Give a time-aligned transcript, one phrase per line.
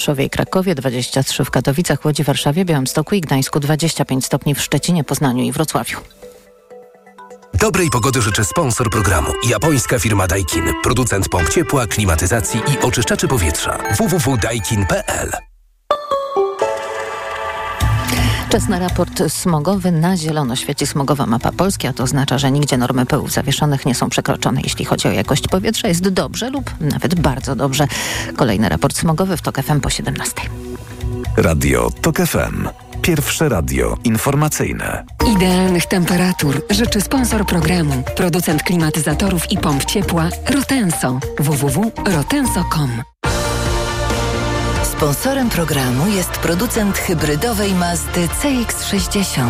[0.00, 5.04] Rzeszowie i Krakowie, 23 w Katowicach, Łodzi, Warszawie, Białymstoku i Gdańsku, 25 stopni w Szczecinie,
[5.04, 5.98] Poznaniu i Wrocławiu.
[7.54, 9.32] Dobrej pogody życzę sponsor programu.
[9.48, 10.72] Japońska firma Daikin.
[10.82, 13.78] Producent pomp ciepła, klimatyzacji i oczyszczaczy powietrza.
[13.98, 15.49] www.daikin.pl
[18.50, 19.92] Czas na raport smogowy.
[19.92, 23.94] Na zielono świeci smogowa mapa Polski, a to oznacza, że nigdzie normy pyłów zawieszonych nie
[23.94, 24.60] są przekroczone.
[24.64, 27.86] Jeśli chodzi o jakość powietrza, jest dobrze lub nawet bardzo dobrze.
[28.36, 30.32] Kolejny raport smogowy w TOK FM po 17.
[31.36, 32.68] Radio TOK FM.
[33.02, 35.04] Pierwsze radio informacyjne.
[35.36, 41.18] Idealnych temperatur życzy sponsor programu, producent klimatyzatorów i pomp ciepła Rotenso.
[41.38, 43.19] www.rotenso.com
[45.00, 49.46] Sponsorem programu jest producent hybrydowej Mazdy CX-60.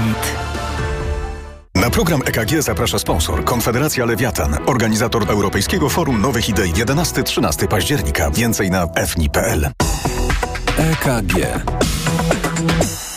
[1.75, 8.31] Na program EKG zaprasza sponsor Konfederacja Lewiatan, organizator Europejskiego Forum Nowych Idei 11-13 października.
[8.31, 9.71] Więcej na fni.pl.
[10.77, 11.35] EKG.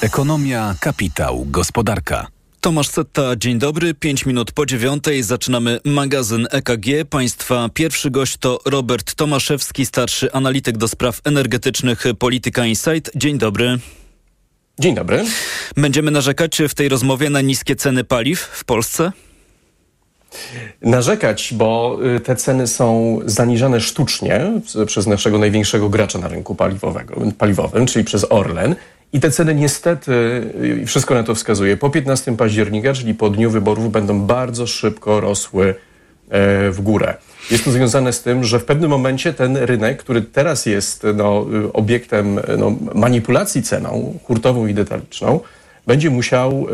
[0.02, 2.28] Ekonomia, kapitał, gospodarka.
[2.64, 3.94] Tomasz Setta, dzień dobry.
[3.94, 6.86] Pięć minut po dziewiątej zaczynamy magazyn EKG.
[7.10, 13.12] Państwa pierwszy gość to Robert Tomaszewski, starszy analityk do spraw energetycznych Polityka Insight.
[13.16, 13.78] Dzień dobry.
[14.80, 15.26] Dzień dobry.
[15.78, 19.12] Będziemy narzekać w tej rozmowie na niskie ceny paliw w Polsce?
[20.82, 24.52] Narzekać, bo y, te ceny są zaniżane sztucznie
[24.86, 28.76] przez naszego największego gracza na rynku paliwowego, paliwowym, czyli przez Orlen.
[29.14, 30.12] I te ceny niestety,
[30.86, 35.76] wszystko na to wskazuje, po 15 października, czyli po dniu wyborów, będą bardzo szybko rosły
[36.30, 37.18] e, w górę.
[37.52, 41.46] Jest to związane z tym, że w pewnym momencie ten rynek, który teraz jest no,
[41.74, 45.40] obiektem no, manipulacji ceną hurtową i detaliczną,
[45.88, 46.74] będzie musiał y,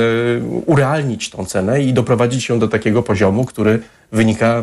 [0.00, 3.78] y, urealnić tą cenę i doprowadzić ją do takiego poziomu, który
[4.12, 4.62] wynika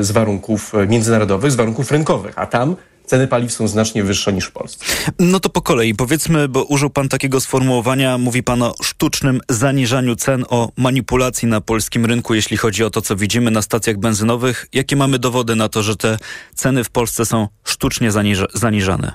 [0.00, 4.52] z warunków międzynarodowych, z warunków rynkowych, a tam ceny paliw są znacznie wyższe niż w
[4.52, 4.84] Polsce.
[5.18, 10.16] No to po kolei powiedzmy, bo użył pan takiego sformułowania, mówi pan o sztucznym zaniżaniu
[10.16, 14.66] cen, o manipulacji na polskim rynku, jeśli chodzi o to, co widzimy na stacjach benzynowych.
[14.72, 16.18] Jakie mamy dowody na to, że te
[16.54, 19.12] ceny w Polsce są sztucznie zaniża zaniżane?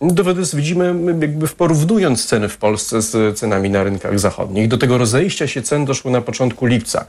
[0.00, 4.68] Dowody widzimy jakby porównując ceny w Polsce z cenami na rynkach zachodnich.
[4.68, 7.06] Do tego rozejścia się cen doszło na początku lipca.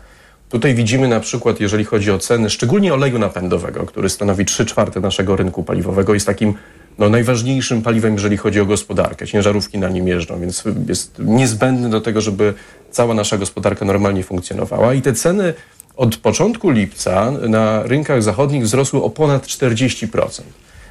[0.49, 4.99] Tutaj widzimy na przykład, jeżeli chodzi o ceny, szczególnie oleju napędowego, który stanowi 3 czwarte
[4.99, 6.53] naszego rynku paliwowego, jest takim
[6.97, 9.27] no, najważniejszym paliwem, jeżeli chodzi o gospodarkę.
[9.27, 12.53] Ciężarówki na nim jeżdżą, więc jest niezbędny do tego, żeby
[12.91, 14.93] cała nasza gospodarka normalnie funkcjonowała.
[14.93, 15.53] I te ceny
[15.95, 20.41] od początku lipca na rynkach zachodnich wzrosły o ponad 40%.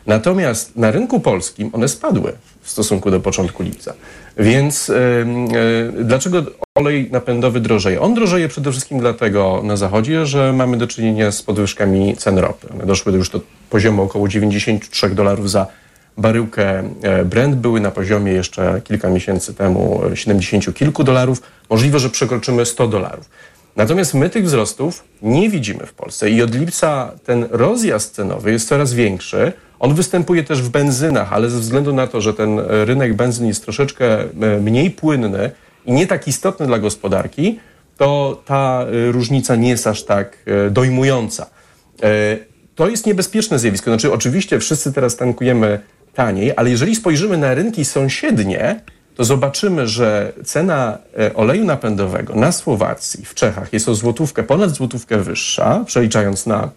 [0.09, 2.33] Natomiast na rynku polskim one spadły
[2.63, 3.95] w stosunku do początku lipca.
[4.37, 6.43] Więc yy, dlaczego
[6.75, 8.01] olej napędowy drożeje?
[8.01, 12.69] On drożeje przede wszystkim dlatego na zachodzie, że mamy do czynienia z podwyżkami cen ropy.
[12.75, 15.67] One doszły już do poziomu około 93 dolarów za
[16.19, 17.57] baryłkę e, Brent.
[17.57, 21.43] Były na poziomie jeszcze kilka miesięcy temu 70 kilku dolarów.
[21.71, 23.31] Możliwe, że przekroczymy 100 dolarów.
[23.77, 28.69] Natomiast my tych wzrostów nie widzimy w Polsce i od lipca ten rozjazd cenowy jest
[28.69, 29.53] coraz większy.
[29.81, 33.62] On występuje też w benzynach, ale ze względu na to, że ten rynek benzyn jest
[33.62, 34.27] troszeczkę e,
[34.61, 35.50] mniej płynny
[35.87, 37.59] i nie tak istotny dla gospodarki,
[37.97, 41.47] to ta e, różnica nie jest aż tak e, dojmująca.
[42.75, 43.91] To jest niebezpieczne zjawisko.
[43.91, 45.81] Znaczy, oczywiście wszyscy teraz tankujemy
[46.15, 48.81] taniej, ale jeżeli spojrzymy na rynki sąsiednie,
[49.17, 50.99] to zobaczymy, że cena
[51.34, 56.71] oleju napędowego na Słowacji, w Czechach jest o złotówkę, ponad złotówkę wyższa, przeliczając na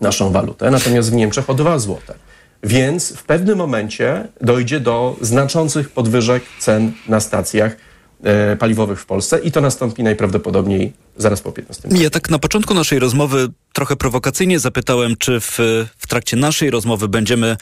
[0.00, 2.14] naszą walutę, natomiast w Niemczech o 2 złote.
[2.62, 7.76] Więc w pewnym momencie dojdzie do znaczących podwyżek cen na stacjach
[8.22, 11.88] e, paliwowych w Polsce i to nastąpi najprawdopodobniej zaraz po 15.
[11.92, 15.58] Ja tak na początku naszej rozmowy trochę prowokacyjnie zapytałem, czy w,
[15.98, 17.56] w trakcie naszej rozmowy będziemy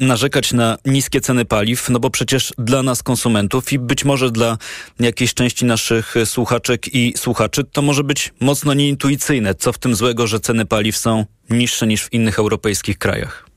[0.00, 4.58] narzekać na niskie ceny paliw, no bo przecież dla nas konsumentów i być może dla
[5.00, 9.54] jakiejś części naszych słuchaczek i słuchaczy to może być mocno nieintuicyjne.
[9.54, 13.49] Co w tym złego, że ceny paliw są niższe niż w innych europejskich krajach?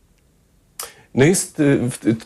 [1.15, 1.79] No jest y,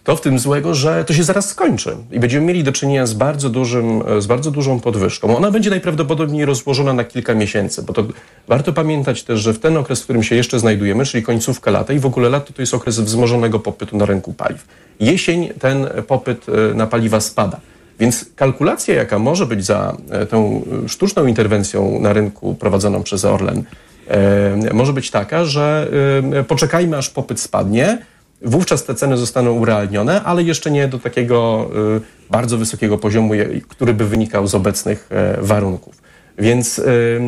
[0.03, 3.13] to w tym złego, że to się zaraz skończy i będziemy mieli do czynienia z
[3.13, 5.37] bardzo, dużym, z bardzo dużą podwyżką.
[5.37, 8.05] Ona będzie najprawdopodobniej rozłożona na kilka miesięcy, bo to
[8.47, 11.93] warto pamiętać też, że w ten okres, w którym się jeszcze znajdujemy, czyli końcówka lata
[11.93, 14.65] i w ogóle lato to jest okres wzmożonego popytu na rynku paliw.
[14.99, 17.59] Jesień ten popyt y, na paliwa spada.
[17.99, 23.63] Więc kalkulacja, jaka może być za e, tą sztuczną interwencją na rynku prowadzoną przez Orlen,
[24.07, 25.87] e, może być taka, że
[26.33, 27.97] e, poczekajmy aż popyt spadnie,
[28.41, 33.33] Wówczas te ceny zostaną urealnione, ale jeszcze nie do takiego y, bardzo wysokiego poziomu,
[33.67, 36.01] który by wynikał z obecnych e, warunków.
[36.37, 37.21] Więc y,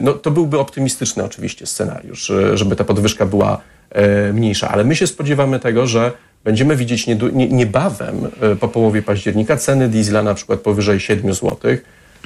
[0.00, 3.60] no, to byłby optymistyczny oczywiście scenariusz, żeby ta podwyżka była
[3.90, 6.12] e, mniejsza, ale my się spodziewamy tego, że
[6.44, 8.28] będziemy widzieć niebawem
[8.60, 11.58] po połowie października ceny diesla na przykład powyżej 7 zł,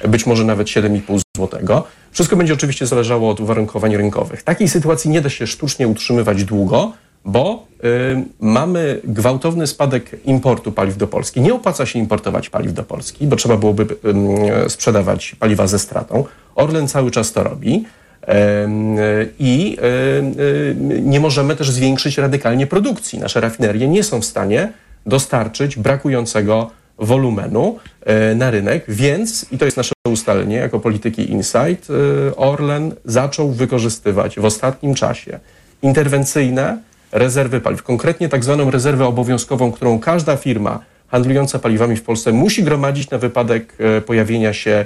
[0.08, 1.82] być może nawet 7,5 zł.
[2.10, 4.42] Wszystko będzie oczywiście zależało od uwarunkowań rynkowych.
[4.42, 6.92] Takiej sytuacji nie da się sztucznie utrzymywać długo,
[7.24, 11.40] bo y, mamy gwałtowny spadek importu paliw do Polski.
[11.40, 13.86] Nie opłaca się importować paliw do Polski, bo trzeba byłoby
[14.66, 16.24] y, sprzedawać paliwa ze stratą.
[16.54, 17.84] Orlen cały czas to robi.
[19.38, 19.76] I
[20.38, 23.18] y, nie możemy też zwiększyć radykalnie produkcji.
[23.18, 24.72] Nasze rafinerie nie są w stanie
[25.06, 27.78] dostarczyć brakującego wolumenu
[28.36, 31.88] na rynek, więc, i to jest nasze ustalenie jako polityki Insight,
[32.36, 35.38] Orlen zaczął wykorzystywać w ostatnim czasie
[35.82, 36.78] interwencyjne
[37.12, 42.64] rezerwy paliw, konkretnie tak zwaną rezerwę obowiązkową, którą każda firma handlująca paliwami w Polsce musi
[42.64, 44.84] gromadzić na wypadek e, pojawienia się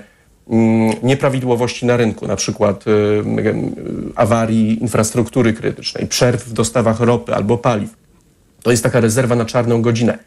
[0.51, 2.91] mm, nieprawidłowości na rynku, na przykład e,
[4.17, 7.91] awarii infrastruktury krytycznej, przerw w dostawach ropy albo paliw.
[8.63, 10.19] To jest taka rezerwa na czarną godzinę.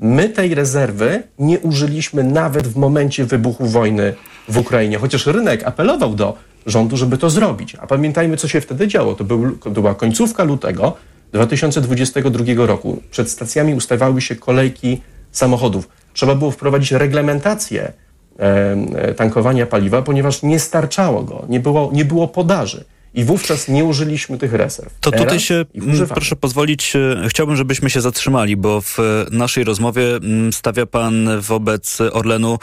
[0.00, 4.14] My tej rezerwy nie użyliśmy nawet w momencie wybuchu wojny
[4.48, 6.36] w Ukrainie, chociaż rynek apelował do
[6.66, 7.76] rządu, żeby to zrobić.
[7.80, 9.14] A pamiętajmy, co się wtedy działo.
[9.14, 10.96] To, był, to była końcówka lutego,
[11.34, 15.00] 2022 roku przed stacjami ustawały się kolejki
[15.32, 15.88] samochodów.
[16.12, 17.92] Trzeba było wprowadzić reglamentację
[18.38, 22.84] e, tankowania paliwa, ponieważ nie starczało go, nie było, nie było podaży.
[23.14, 24.94] I wówczas nie użyliśmy tych rezerw.
[25.00, 25.64] To tutaj się,
[26.08, 28.98] proszę pozwolić, e, chciałbym, żebyśmy się zatrzymali, bo w
[29.30, 30.04] naszej rozmowie
[30.52, 32.58] stawia pan wobec Orlenu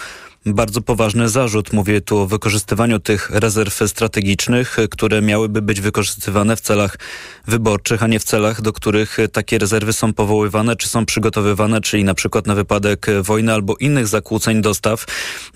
[0.45, 1.73] bardzo poważny zarzut.
[1.73, 6.97] Mówię tu o wykorzystywaniu tych rezerw strategicznych, które miałyby być wykorzystywane w celach
[7.47, 12.03] wyborczych, a nie w celach, do których takie rezerwy są powoływane czy są przygotowywane, czyli
[12.03, 15.05] na przykład na wypadek wojny albo innych zakłóceń dostaw.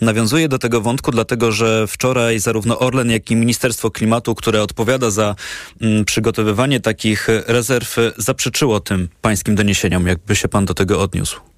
[0.02, 5.12] Nawiązuję do tego wątku, dlatego że wczoraj zarówno Orlen, jak i Ministerstwo Klimatu, które odpowiada
[5.12, 5.36] za
[5.82, 10.08] mm, przygotowywanie takich rezerw, zaprzeczyło tym pańskim doniesieniom.
[10.08, 11.55] Jakby się pan do tego odniósł?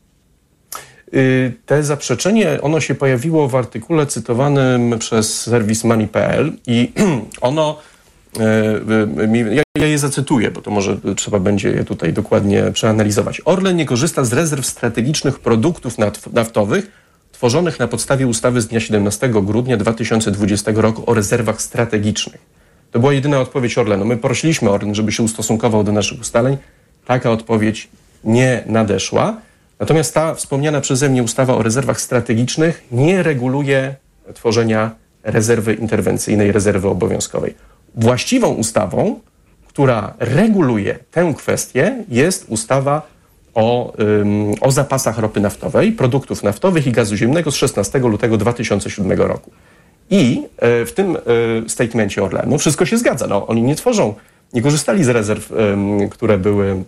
[1.14, 6.92] Y, te zaprzeczenie, ono się pojawiło w artykule cytowanym przez serwis Money.pl i
[7.42, 7.80] ono,
[8.38, 8.42] y,
[9.36, 13.42] y, ja je zacytuję, bo to może trzeba będzie je tutaj dokładnie przeanalizować.
[13.46, 15.96] Orlen nie korzysta z rezerw strategicznych produktów
[16.34, 16.92] naftowych
[17.32, 22.42] tworzonych na podstawie ustawy z dnia 17 grudnia 2020 roku o rezerwach strategicznych.
[22.92, 24.06] To była jedyna odpowiedź Orlenu.
[24.06, 26.58] My prosiliśmy Orlen, żeby się ustosunkował do naszych ustaleń.
[27.06, 27.88] Taka odpowiedź
[28.24, 29.42] nie nadeszła.
[29.80, 33.96] Natomiast ta wspomniana przeze mnie ustawa o rezerwach strategicznych nie reguluje
[34.34, 34.92] tworzenia
[35.24, 37.56] rezerwy interwencyjnej, rezerwy obowiązkowej.
[37.96, 39.20] Właściwą ustawą,
[39.68, 43.02] która reguluje tę kwestię, jest ustawa
[43.54, 49.12] o, um, o zapasach ropy naftowej, produktów naftowych i gazu ziemnego z 16 lutego 2007
[49.12, 49.52] roku.
[50.10, 51.20] I e, w tym e,
[51.70, 53.28] statemencie Orlenu wszystko się zgadza.
[53.28, 54.14] No, oni nie tworzą,
[54.54, 55.54] nie korzystali z rezerw,
[56.12, 56.84] które były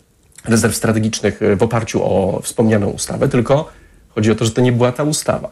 [0.45, 3.69] rezerw strategicznych e, w oparciu o wspomnianą ustawę, tylko
[4.09, 5.51] chodzi o to, że to nie była ta ustawa.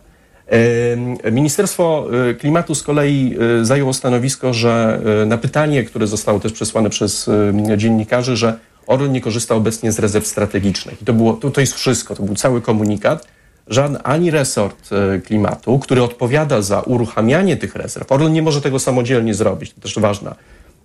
[1.32, 6.90] Ministerstwo e, Klimatu z kolei e, zajęło stanowisko, że na pytanie, które zostało też przesłane
[6.90, 7.30] przez
[7.78, 11.02] dziennikarzy, że Orlen nie korzysta obecnie z rezerw strategicznych.
[11.02, 13.28] I to, było, to, to jest wszystko, to był cały komunikat.
[13.68, 14.90] Żaden, ani resort
[15.26, 20.00] klimatu, który odpowiada za uruchamianie tych rezerw, Orlen nie może tego samodzielnie zrobić, to też
[20.00, 20.36] ważna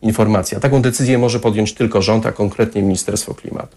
[0.03, 0.61] informacja.
[0.61, 3.77] Taką decyzję może podjąć tylko rząd, a konkretnie Ministerstwo Klimatu.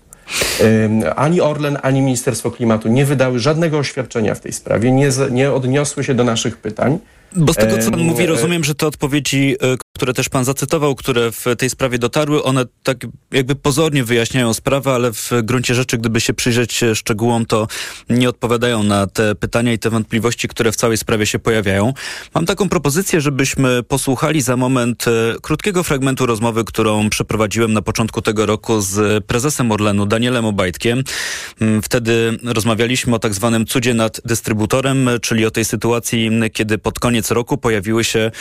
[1.16, 6.04] Ani Orlen, ani Ministerstwo Klimatu nie wydały żadnego oświadczenia w tej sprawie, nie, nie odniosły
[6.04, 7.00] się do naszych pytań.
[7.36, 10.96] Bo z tego, co pan mówi, rozumiem, że te odpowiedzi, e, które też pan zacytował,
[10.96, 12.98] które w tej sprawie dotarły, one tak
[13.32, 17.68] jakby pozornie wyjaśniają sprawę, ale w gruncie rzeczy, gdyby się przyjrzeć szczegółom, to
[18.10, 21.94] nie odpowiadają na te pytania i te wątpliwości, które w całej sprawie się pojawiają.
[22.36, 28.22] Mam taką propozycję, żebyśmy posłuchali za moment e, krótkiego fragmentu rozmowy, którą przeprowadziłem na początku
[28.22, 31.04] tego roku z prezesem Orlenu, Danielem Obajtkiem.
[31.62, 37.00] Mm, wtedy rozmawialiśmy o tak zwanym cudzie nad dystrybutorem, czyli o tej sytuacji, kiedy pod
[37.00, 38.32] koniec roku pojawiły się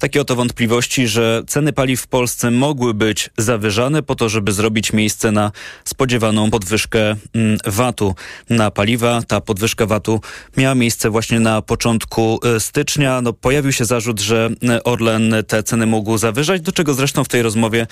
[0.00, 4.92] takie oto wątpliwości, że ceny paliw w Polsce mogły być zawyżane po to, żeby zrobić
[4.92, 5.52] miejsce na
[5.84, 8.14] spodziewaną podwyżkę mm, VAT-u
[8.50, 9.22] na paliwa.
[9.22, 10.20] Ta podwyżka VAT-u
[10.56, 13.20] miała miejsce właśnie na początku e, stycznia.
[13.20, 17.28] No, pojawił się zarzut, że e, Orlen te ceny mógł zawyżać, do czego zresztą w
[17.28, 17.86] tej rozmowie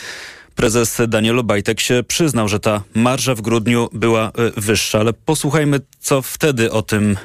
[0.55, 5.81] prezes Daniel Obajtek się przyznał, że ta marża w grudniu była e, wyższa, ale posłuchajmy,
[6.01, 7.17] co wtedy o tym,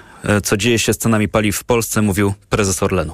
[0.44, 3.14] co dzieje się z cenami paliw w Polsce, mówił prezes Orlenu.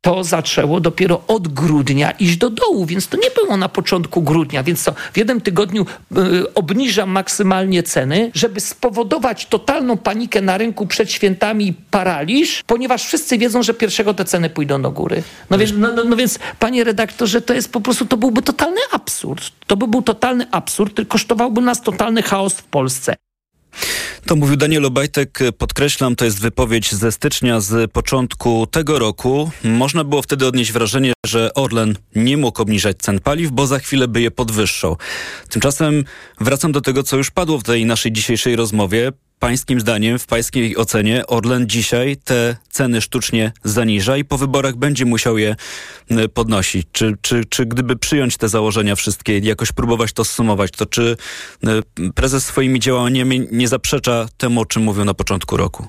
[0.00, 4.62] to zaczęło dopiero od grudnia iść do dołu, więc to nie było na początku grudnia,
[4.62, 5.86] więc co, w jednym tygodniu
[6.16, 13.06] y, obniżam maksymalnie ceny, żeby spowodować totalną panikę na rynku przed świętami i paraliż, ponieważ
[13.06, 15.22] wszyscy wiedzą, że pierwszego te ceny pójdą do góry.
[15.50, 18.80] No więc, no, no, no więc panie redaktorze, to jest po prostu, to byłby totalny
[18.92, 19.52] absurd.
[19.66, 23.16] To by był totalny absurd, który kosztowałby nas totalny chaos w Polsce.
[24.26, 25.38] To mówił Daniel Obajtek.
[25.58, 29.50] Podkreślam, to jest wypowiedź ze stycznia, z początku tego roku.
[29.64, 34.08] Można było wtedy odnieść wrażenie, że Orlen nie mógł obniżać cen paliw, bo za chwilę
[34.08, 34.96] by je podwyższał.
[35.48, 36.04] Tymczasem
[36.40, 40.76] wracam do tego, co już padło w tej naszej dzisiejszej rozmowie pańskim zdaniem, w pańskiej
[40.76, 45.56] ocenie, Orlen dzisiaj te ceny sztucznie zaniża i po wyborach będzie musiał je
[46.34, 46.86] podnosić?
[46.92, 51.16] Czy, czy, czy gdyby przyjąć te założenia wszystkie i jakoś próbować to zsumować, to czy
[52.14, 55.86] prezes swoimi działaniami nie zaprzecza temu, o czym mówił na początku roku?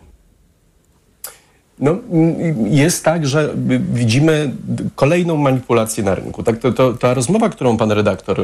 [1.80, 1.98] No,
[2.66, 3.56] jest tak, że
[3.94, 4.52] widzimy
[4.96, 6.44] kolejną manipulację na rynku.
[6.44, 8.42] Tak, to, to, ta rozmowa, którą pan redaktor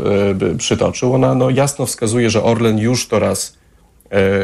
[0.53, 3.56] y, przytoczył, ona no, jasno wskazuje, że Orlen już to raz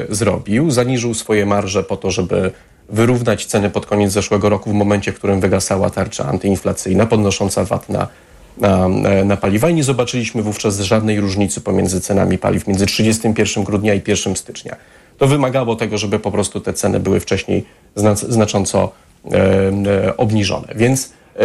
[0.10, 0.72] zrobił.
[0.72, 2.52] Zaniżył swoje marże po to, żeby
[2.90, 7.90] wyrównać ceny pod koniec zeszłego roku, w momencie, w którym wygasała tarcza antyinflacyjna, podnosząca VAT
[7.90, 8.08] na,
[8.58, 8.88] na,
[9.26, 14.02] na paliwa i nie zobaczyliśmy wówczas żadnej różnicy pomiędzy cenami paliw między 31 grudnia i
[14.08, 14.76] 1 stycznia.
[15.18, 17.66] To wymagało tego, żeby po prostu te ceny były wcześniej
[18.30, 18.92] znacząco
[19.32, 19.38] e,
[20.08, 20.68] e, obniżone.
[20.76, 21.40] Więc e,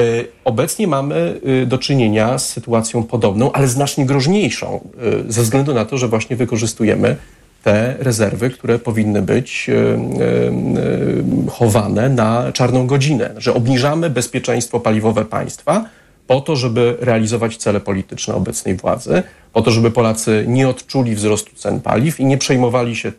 [0.45, 4.81] obecnie mamy e, do czynienia z sytuacją podobną, ale znacznie groźniejszą,
[5.29, 7.17] e, ze względu na to, że właśnie wykorzystujemy
[7.63, 15.25] te rezerwy, które powinny być e, e, chowane na czarną godzinę, że obniżamy bezpieczeństwo paliwowe
[15.25, 15.85] państwa
[16.27, 19.23] po to, żeby realizować cele polityczne obecnej władzy,
[19.53, 23.13] po to, żeby Polacy nie odczuli wzrostu cen paliw i nie przejmowali się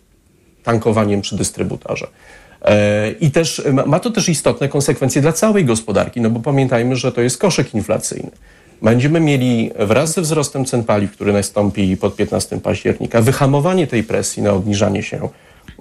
[0.64, 2.08] tankowaniem przy dystrybutorze.
[2.62, 7.12] E, I też ma to też istotne konsekwencje dla całej gospodarki, no bo pamiętajmy, że
[7.12, 8.32] to jest koszyk inflacyjny
[8.82, 14.44] będziemy mieli wraz ze wzrostem cen paliw, który nastąpi pod 15 października, wyhamowanie tej presji
[14.44, 15.30] na obniżanie się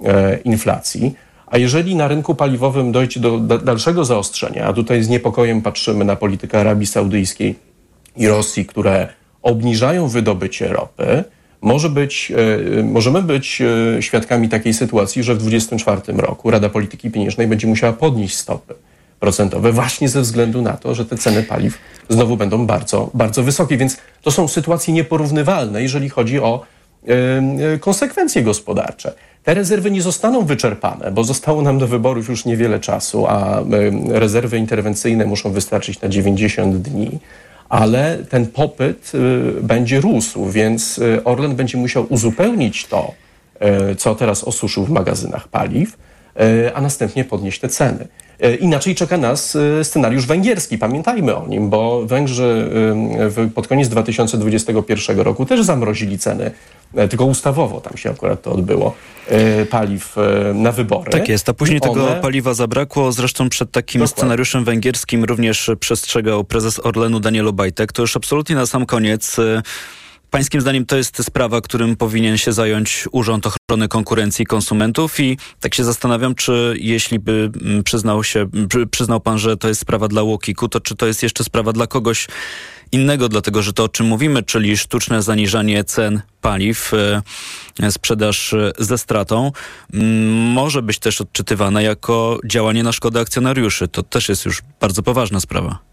[0.05, 1.13] e, inflacji.
[1.47, 6.15] A jeżeli na rynku paliwowym dojdzie do dalszego zaostrzenia, a tutaj z niepokojem patrzymy na
[6.15, 7.55] politykę Arabii Saudyjskiej
[8.17, 9.07] i Rosji, które
[9.41, 11.23] obniżają wydobycie ropy,
[11.61, 12.31] może być,
[12.79, 17.67] e, możemy być e, świadkami takiej sytuacji, że w 2024 roku Rada Polityki Pieniężnej będzie
[17.67, 18.73] musiała podnieść stopy
[19.19, 21.77] procentowe właśnie ze względu na to, że te ceny paliw
[22.09, 23.77] znowu będą bardzo, bardzo wysokie.
[23.77, 26.61] Więc to są sytuacje nieporównywalne, jeżeli chodzi o
[27.75, 29.13] y, konsekwencje gospodarcze.
[29.43, 33.65] Te rezerwy nie zostaną wyczerpane, bo zostało nam do wyborów już niewiele czasu, a y,
[34.19, 37.19] rezerwy interwencyjne muszą wystarczyć na 90 dni
[37.69, 43.13] ale ten popyt y, będzie rósł, więc Orlen będzie musiał uzupełnić to,
[43.97, 45.97] co teraz osuszył w magazynach paliw,
[46.73, 48.07] a następnie podnieść te ceny.
[48.39, 50.77] E, inaczej czeka nas e, scenariusz węgierski.
[50.77, 52.69] Pamiętajmy o nim, bo Węgrzy
[53.37, 56.51] e, pod koniec 2021 roku też zamrozili ceny
[57.09, 58.95] tylko ustawowo tam się akurat to odbyło,
[59.69, 60.15] paliw
[60.53, 61.11] na wybory.
[61.11, 61.93] Tak jest, a później One...
[61.93, 63.11] tego paliwa zabrakło.
[63.11, 64.21] Zresztą przed takim Dokładnie.
[64.21, 67.91] scenariuszem węgierskim również przestrzegał prezes Orlenu Daniel Obajtek.
[67.91, 69.37] To już absolutnie na sam koniec
[70.29, 75.37] Pańskim zdaniem to jest sprawa, którym powinien się zająć Urząd Ochrony Konkurencji i Konsumentów i
[75.59, 78.45] tak się zastanawiam, czy jeśli by mm, przyznał się,
[78.91, 81.87] przyznał pan, że to jest sprawa dla Łokiku, to czy to jest jeszcze sprawa dla
[81.87, 82.27] kogoś
[82.91, 88.71] innego, dlatego że to o czym mówimy, czyli sztuczne zaniżanie cen paliw, e, sprzedaż e,
[88.79, 89.51] ze stratą,
[90.53, 93.87] może być też odczytywane jako działanie na szkodę akcjonariuszy.
[93.87, 95.88] To też jest już bardzo poważna sprawa.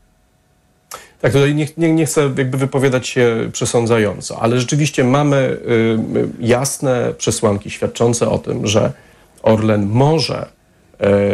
[1.20, 5.98] Tak, tutaj nie, nie, nie, chcę jakby wypowiadać się przesądzająco, ale rzeczywiście mamy y,
[6.40, 8.92] jasne przesłanki świadczące o tym, że
[9.42, 10.46] Orlen może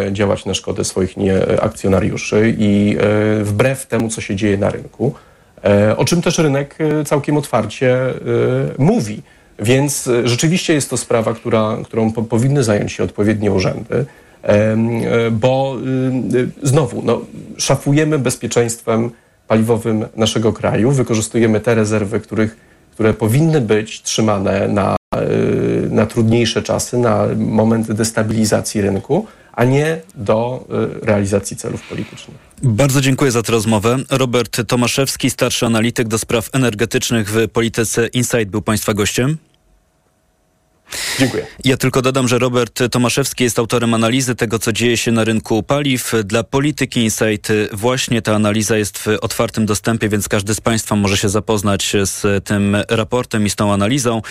[0.09, 1.15] y, działać na szkodę swoich
[1.61, 2.97] akcjonariuszy i
[3.41, 5.15] y, wbrew temu, co się dzieje na rynku,
[5.97, 7.99] o czym też rynek całkiem otwarcie
[8.79, 9.23] mówi.
[9.59, 14.05] Więc rzeczywiście jest to sprawa, która, którą po, powinny zająć się odpowiednie urzędy,
[15.31, 15.77] bo
[16.63, 17.21] znowu no,
[17.57, 19.11] szafujemy bezpieczeństwem
[19.53, 20.91] paliwowym naszego kraju.
[20.91, 22.57] Wykorzystujemy te rezerwy, których,
[22.93, 30.01] które powinny być trzymane na, y, na trudniejsze czasy, na moment destabilizacji rynku, a nie
[30.15, 30.65] do
[31.03, 32.37] y, realizacji celów politycznych.
[32.63, 33.97] Bardzo dziękuję za tę rozmowę.
[34.11, 39.37] Robert Tomaszewski, starszy analityk do spraw energetycznych w Polityce Insight był Państwa gościem.
[41.19, 41.47] Dziękuję.
[41.65, 45.63] Ja tylko dodam, że Robert Tomaszewski jest autorem analizy tego, co dzieje się na rynku
[45.63, 46.13] paliw.
[46.25, 51.17] Dla Polityki Insight właśnie ta analiza jest w otwartym dostępie, więc każdy z Państwa może
[51.17, 54.23] się zapoznać z tym raportem i z tą analizą.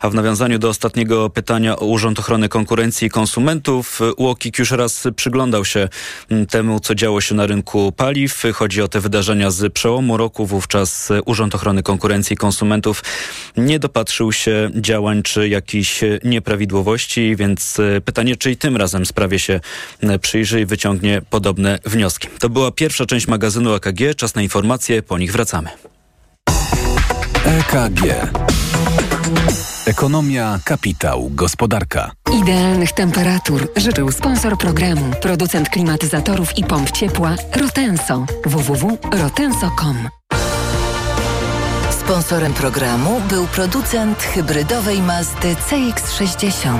[0.00, 5.04] A w nawiązaniu do ostatniego pytania o Urząd Ochrony Konkurencji i Konsumentów, UOKiK już raz
[5.16, 5.88] przyglądał się
[6.50, 8.42] temu, co działo się na rynku paliw.
[8.54, 10.46] Chodzi o te wydarzenia z przełomu roku.
[10.46, 13.04] Wówczas Urząd Ochrony Konkurencji i Konsumentów
[13.56, 19.38] nie dopatrzył się działań czy jakichś nieprawidłowości, więc e, pytanie, czy i tym razem sprawie
[19.38, 19.60] się
[20.00, 22.28] e, przyjrzy i wyciągnie podobne wnioski.
[22.38, 24.14] To była pierwsza część magazynu EKG.
[24.16, 25.68] Czas na informacje, po nich wracamy.
[27.44, 28.02] EKG.
[29.86, 32.12] Ekonomia, kapitał, gospodarka.
[32.42, 38.26] Idealnych temperatur życzył sponsor programu, producent klimatyzatorów i pomp ciepła Rotenso.
[38.44, 40.08] www.rotenso.com
[42.06, 46.78] Sponsorem programu był producent hybrydowej Mazdy CX-60.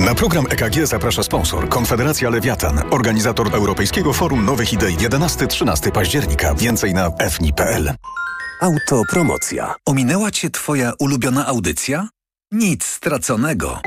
[0.00, 6.54] Na program EKG zaprasza sponsor Konfederacja Lewiatan, organizator Europejskiego Forum Nowych Idei 11-13 października.
[6.54, 7.94] Więcej na fni.pl.
[8.60, 9.74] Autopromocja.
[9.86, 12.08] Ominęła Cię Twoja ulubiona audycja?
[12.52, 13.80] Nic straconego.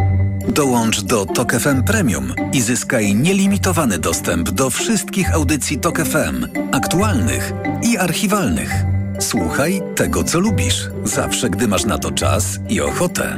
[0.48, 7.54] Dołącz do Tok FM Premium i zyskaj nielimitowany dostęp do wszystkich audycji Tok FM, aktualnych
[7.84, 8.97] i archiwalnych.
[9.20, 13.38] Słuchaj tego, co lubisz, zawsze gdy masz na to czas i ochotę.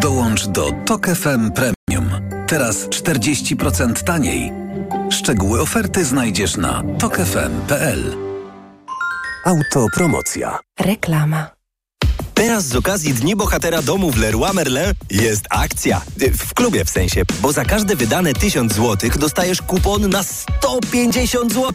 [0.00, 2.10] Dołącz do Tok FM Premium.
[2.48, 4.52] Teraz 40% taniej.
[5.10, 8.16] Szczegóły oferty znajdziesz na tokefm.pl.
[9.44, 10.58] Autopromocja.
[10.80, 11.50] Reklama.
[12.34, 16.00] Teraz z okazji Dni Bohatera Domu w Leroy Merlin jest akcja.
[16.38, 21.72] W klubie w sensie, bo za każde wydane 1000 zł dostajesz kupon na 150 zł.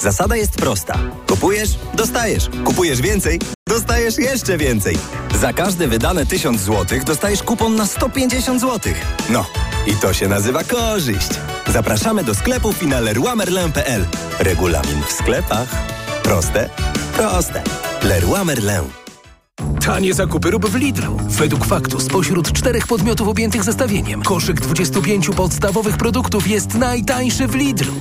[0.00, 0.98] Zasada jest prosta.
[1.26, 2.48] Kupujesz, dostajesz.
[2.64, 4.98] Kupujesz więcej, dostajesz jeszcze więcej.
[5.40, 8.92] Za każde wydane 1000 zł dostajesz kupon na 150 zł.
[9.30, 9.46] No,
[9.86, 11.28] i to się nazywa korzyść.
[11.72, 14.06] Zapraszamy do sklepów i na leroymerlin.pl.
[14.38, 15.68] Regulamin w sklepach.
[16.22, 16.70] Proste?
[17.16, 17.62] Proste.
[18.02, 19.02] Leroy Merlin.
[19.84, 21.16] Tanie zakupy rób w Lidlu.
[21.28, 27.92] Według faktu spośród czterech podmiotów objętych zestawieniem koszyk 25 podstawowych produktów jest najtańszy w Lidlu.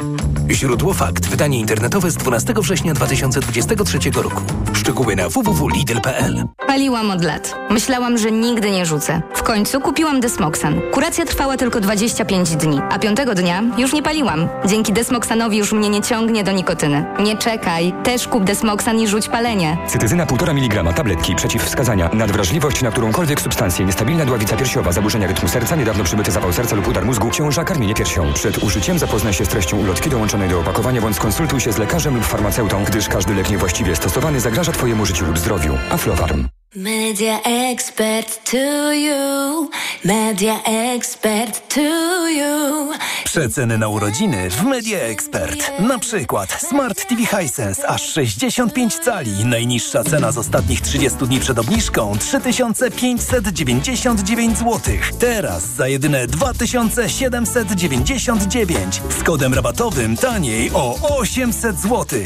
[0.55, 1.27] Źródło fakt.
[1.27, 4.41] Wydanie internetowe z 12 września 2023 roku.
[4.73, 7.55] Szczegóły na www.lidl.pl Paliłam od lat.
[7.69, 9.21] Myślałam, że nigdy nie rzucę.
[9.35, 10.81] W końcu kupiłam Desmoxan.
[10.91, 14.47] Kuracja trwała tylko 25 dni, a piątego dnia już nie paliłam.
[14.65, 17.05] Dzięki Desmoxanowi już mnie nie ciągnie do nikotyny.
[17.19, 19.77] Nie czekaj, też kup Desmoxan i rzuć palenie.
[19.87, 22.09] Cytyzyna 1,5 mg tabletki przeciwwskazania.
[22.13, 23.85] Nadwrażliwość na którąkolwiek substancję.
[23.85, 24.91] Niestabilna dławica piersiowa.
[24.91, 25.75] Zaburzenia rytmu serca.
[25.75, 27.31] Niedawno przybyty zawał serca lub udar mózgu.
[27.31, 27.63] Ciąża.
[27.63, 28.33] Karmienie piersią.
[28.33, 32.15] Przed użyciem zapoznaj się z treścią ulotki dołączonej do opakowania bądź skonsultuj się z lekarzem
[32.15, 35.77] lub farmaceutą, gdyż każdy lek niewłaściwie stosowany zagraża Twojemu życiu lub zdrowiu.
[35.91, 36.60] Aflofarm.
[36.75, 39.69] Media expert to you.
[40.05, 41.81] Media expert to
[42.29, 42.89] you.
[43.25, 45.71] Przeceny na urodziny w Media Expert.
[45.79, 49.45] Na przykład Smart TV Hisense aż 65 cali.
[49.45, 54.79] Najniższa cena z ostatnich 30 dni przed obniżką 3599 zł.
[55.19, 62.19] Teraz za jedyne 2799 z kodem rabatowym taniej o 800 zł.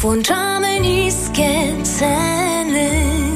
[0.00, 3.35] Włączamy niskie ceny.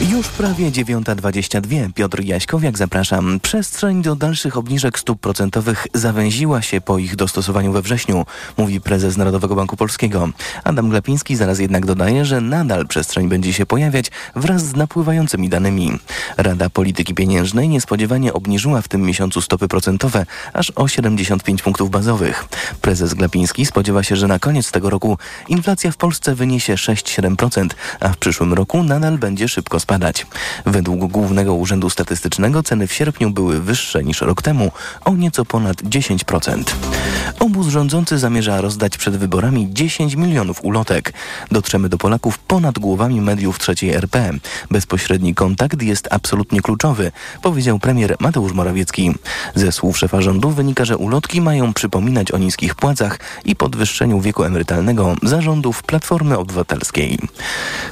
[0.00, 1.92] Już prawie 9.22.
[1.92, 3.40] Piotr Jaśkowiak, zapraszam.
[3.40, 9.16] Przestrzeń do dalszych obniżek stóp procentowych zawęziła się po ich dostosowaniu we wrześniu, mówi prezes
[9.16, 10.28] Narodowego Banku Polskiego.
[10.64, 15.92] Adam Glapiński zaraz jednak dodaje, że nadal przestrzeń będzie się pojawiać wraz z napływającymi danymi.
[16.36, 22.44] Rada Polityki Pieniężnej niespodziewanie obniżyła w tym miesiącu stopy procentowe aż o 75 punktów bazowych.
[22.80, 27.68] Prezes Glapiński spodziewa się, że na koniec tego roku inflacja w Polsce wyniesie 6-7%,
[28.00, 30.26] a w przyszłym roku nadal będzie szybko spadać.
[30.66, 34.72] Według Głównego Urzędu Statystycznego ceny w sierpniu były wyższe niż rok temu
[35.04, 36.64] o nieco ponad 10%.
[37.40, 41.12] Obóz rządzący zamierza rozdać przed wyborami 10 milionów ulotek.
[41.50, 44.30] Dotrzemy do Polaków ponad głowami mediów trzeciej RP.
[44.70, 49.14] Bezpośredni kontakt jest absolutnie kluczowy, powiedział premier Mateusz Morawiecki.
[49.54, 54.44] Ze słów szefa rządu wynika, że ulotki mają przypominać o niskich płacach i podwyższeniu wieku
[54.44, 57.18] emerytalnego zarządów Platformy Obywatelskiej.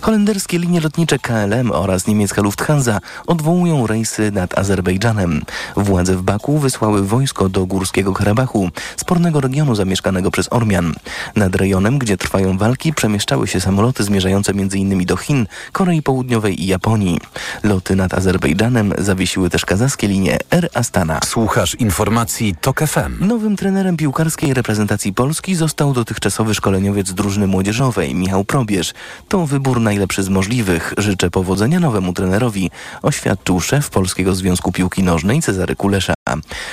[0.01, 5.43] Holenderskie linie lotnicze KLM oraz oraz niemiecka Lufthansa odwołują rejsy nad Azerbejdżanem.
[5.77, 10.95] Władze w Baku wysłały wojsko do Górskiego Karabachu, spornego regionu zamieszkanego przez Ormian.
[11.37, 15.05] Nad rejonem, gdzie trwają walki, przemieszczały się samoloty zmierzające m.in.
[15.05, 17.21] do Chin, Korei Południowej i Japonii.
[17.63, 21.21] Loty nad Azerbejdżanem zawiesiły też kazachskie linie Air Astana.
[21.25, 23.27] Słuchasz informacji TOK FM.
[23.27, 28.95] Nowym trenerem piłkarskiej reprezentacji Polski został dotychczasowy szkoleniowiec drużyny młodzieżowej Michał Probierz.
[29.29, 30.95] To wybór najlepszy z możliwych.
[30.99, 32.71] Życzę powodzenia nowemu trenerowi,
[33.03, 36.15] oświadczył szef Polskiego Związku Piłki Nożnej Cezary Kulesza.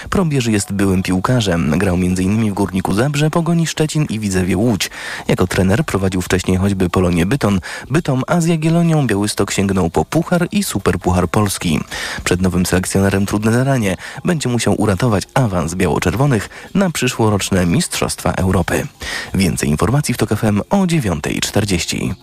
[0.09, 1.79] Probierz jest byłym piłkarzem.
[1.79, 2.51] Grał m.in.
[2.51, 4.89] w Górniku Zabrze, Pogoni Szczecin i Widzewie Łódź.
[5.27, 7.59] Jako trener prowadził wcześniej choćby Polonię Byton.
[7.89, 11.79] Bytom, a z Jagiellonią Białystok sięgnął po Puchar i Superpuchar Polski.
[12.23, 13.97] Przed nowym selekcjonerem trudne zadanie.
[14.25, 18.87] Będzie musiał uratować awans biało-czerwonych na przyszłoroczne Mistrzostwa Europy.
[19.33, 22.13] Więcej informacji w TOK FM o 9.40.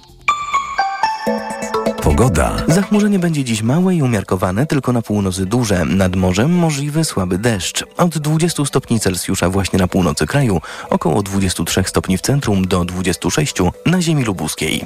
[2.08, 2.56] Pogoda.
[2.68, 5.84] Zachmurzenie będzie dziś małe i umiarkowane, tylko na północy duże.
[5.84, 7.84] Nad morzem możliwy słaby deszcz.
[7.96, 13.54] Od 20 stopni Celsjusza właśnie na północy kraju, około 23 stopni w centrum do 26
[13.86, 14.84] na ziemi lubuskiej.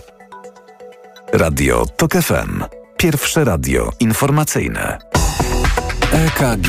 [1.32, 2.64] Radio TOK FM.
[2.96, 4.98] Pierwsze radio informacyjne.
[6.12, 6.68] EKG.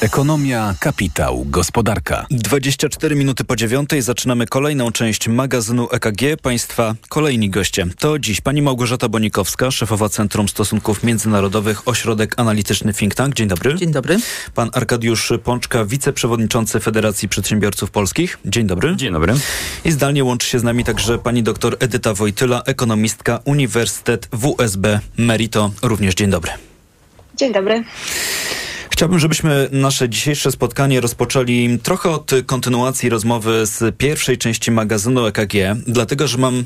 [0.00, 2.26] Ekonomia, kapitał, gospodarka.
[2.30, 6.20] 24 minuty po dziewiątej zaczynamy kolejną część magazynu EKG.
[6.42, 7.86] Państwa kolejni goście.
[7.98, 13.34] To dziś pani Małgorzata Bonikowska, szefowa Centrum Stosunków Międzynarodowych, ośrodek analityczny Think Tank.
[13.34, 13.74] Dzień dobry.
[13.74, 14.18] Dzień dobry.
[14.54, 18.38] Pan Arkadiusz Pączka, wiceprzewodniczący Federacji Przedsiębiorców Polskich.
[18.44, 18.96] Dzień dobry.
[18.96, 19.34] Dzień dobry.
[19.84, 25.70] I zdalnie łączy się z nami także pani doktor Edyta Wojtyla, ekonomistka Uniwersytet WSB Merito.
[25.82, 26.52] Również dzień dobry.
[27.36, 27.84] Dzień dobry.
[29.00, 35.54] Chciałbym, żebyśmy nasze dzisiejsze spotkanie rozpoczęli trochę od kontynuacji rozmowy z pierwszej części magazynu EKG,
[35.86, 36.64] dlatego że mam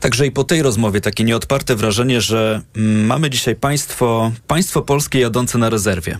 [0.00, 2.62] także i po tej rozmowie takie nieodparte wrażenie, że
[3.04, 6.18] mamy dzisiaj państwo, państwo polskie jadące na rezerwie.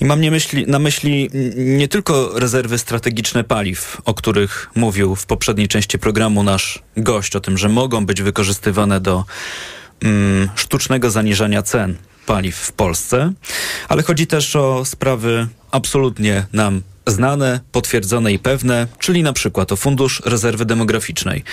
[0.00, 5.26] I mam nie myśli, na myśli nie tylko rezerwy strategiczne paliw, o których mówił w
[5.26, 9.24] poprzedniej części programu nasz gość, o tym, że mogą być wykorzystywane do
[10.02, 11.96] mm, sztucznego zaniżania cen
[12.28, 13.32] paliw w Polsce,
[13.88, 19.76] ale chodzi też o sprawy absolutnie nam znane, potwierdzone i pewne, czyli na przykład o
[19.76, 21.44] Fundusz Rezerwy Demograficznej.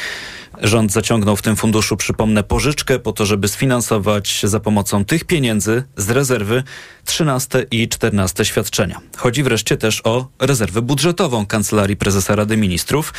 [0.62, 5.84] Rząd zaciągnął w tym funduszu, przypomnę, pożyczkę po to, żeby sfinansować za pomocą tych pieniędzy
[5.98, 6.64] z rezerwy
[7.06, 9.00] 13 i 14 świadczenia.
[9.18, 13.14] Chodzi wreszcie też o rezerwę budżetową Kancelarii Prezesa Rady Ministrów,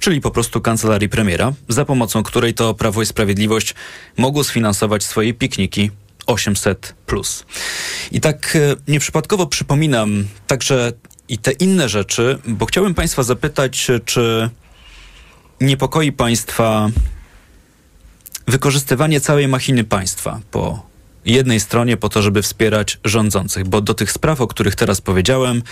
[0.00, 3.74] czyli po prostu Kancelarii Premiera, za pomocą której to Prawo i Sprawiedliwość
[4.16, 5.90] mogło sfinansować swoje pikniki
[6.26, 6.94] 800.
[7.06, 7.44] Plus.
[8.12, 10.92] I tak e, nieprzypadkowo przypominam także
[11.28, 14.50] i te inne rzeczy, bo chciałbym Państwa zapytać, czy
[15.60, 16.90] niepokoi Państwa
[18.46, 20.86] wykorzystywanie całej machiny państwa po
[21.24, 25.62] jednej stronie po to, żeby wspierać rządzących, bo do tych spraw, o których teraz powiedziałem,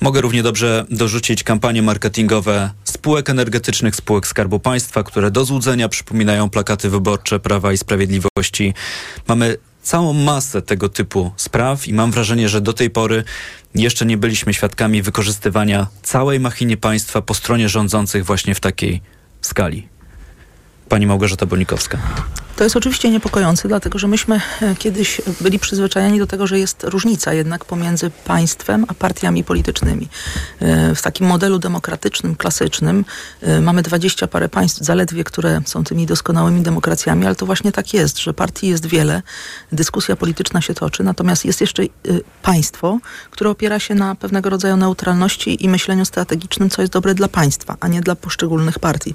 [0.00, 6.50] Mogę równie dobrze dorzucić kampanie marketingowe spółek energetycznych, spółek Skarbu Państwa, które do złudzenia przypominają
[6.50, 8.74] plakaty wyborcze Prawa i Sprawiedliwości.
[9.28, 9.56] Mamy
[9.90, 13.24] całą masę tego typu spraw i mam wrażenie, że do tej pory
[13.74, 19.02] jeszcze nie byliśmy świadkami wykorzystywania całej machiny państwa po stronie rządzących właśnie w takiej
[19.40, 19.88] skali.
[20.90, 21.98] Pani Małgorzata Bonikowska.
[22.56, 26.84] To jest oczywiście niepokojące, dlatego że myśmy e, kiedyś byli przyzwyczajeni do tego, że jest
[26.84, 30.08] różnica jednak pomiędzy państwem a partiami politycznymi.
[30.60, 33.04] E, w takim modelu demokratycznym, klasycznym
[33.42, 37.94] e, mamy dwadzieścia parę państw zaledwie, które są tymi doskonałymi demokracjami, ale to właśnie tak
[37.94, 39.22] jest, że partii jest wiele,
[39.72, 41.82] dyskusja polityczna się toczy, natomiast jest jeszcze
[42.42, 42.98] państwo,
[43.30, 47.76] które opiera się na pewnego rodzaju neutralności i myśleniu strategicznym, co jest dobre dla państwa,
[47.80, 49.14] a nie dla poszczególnych partii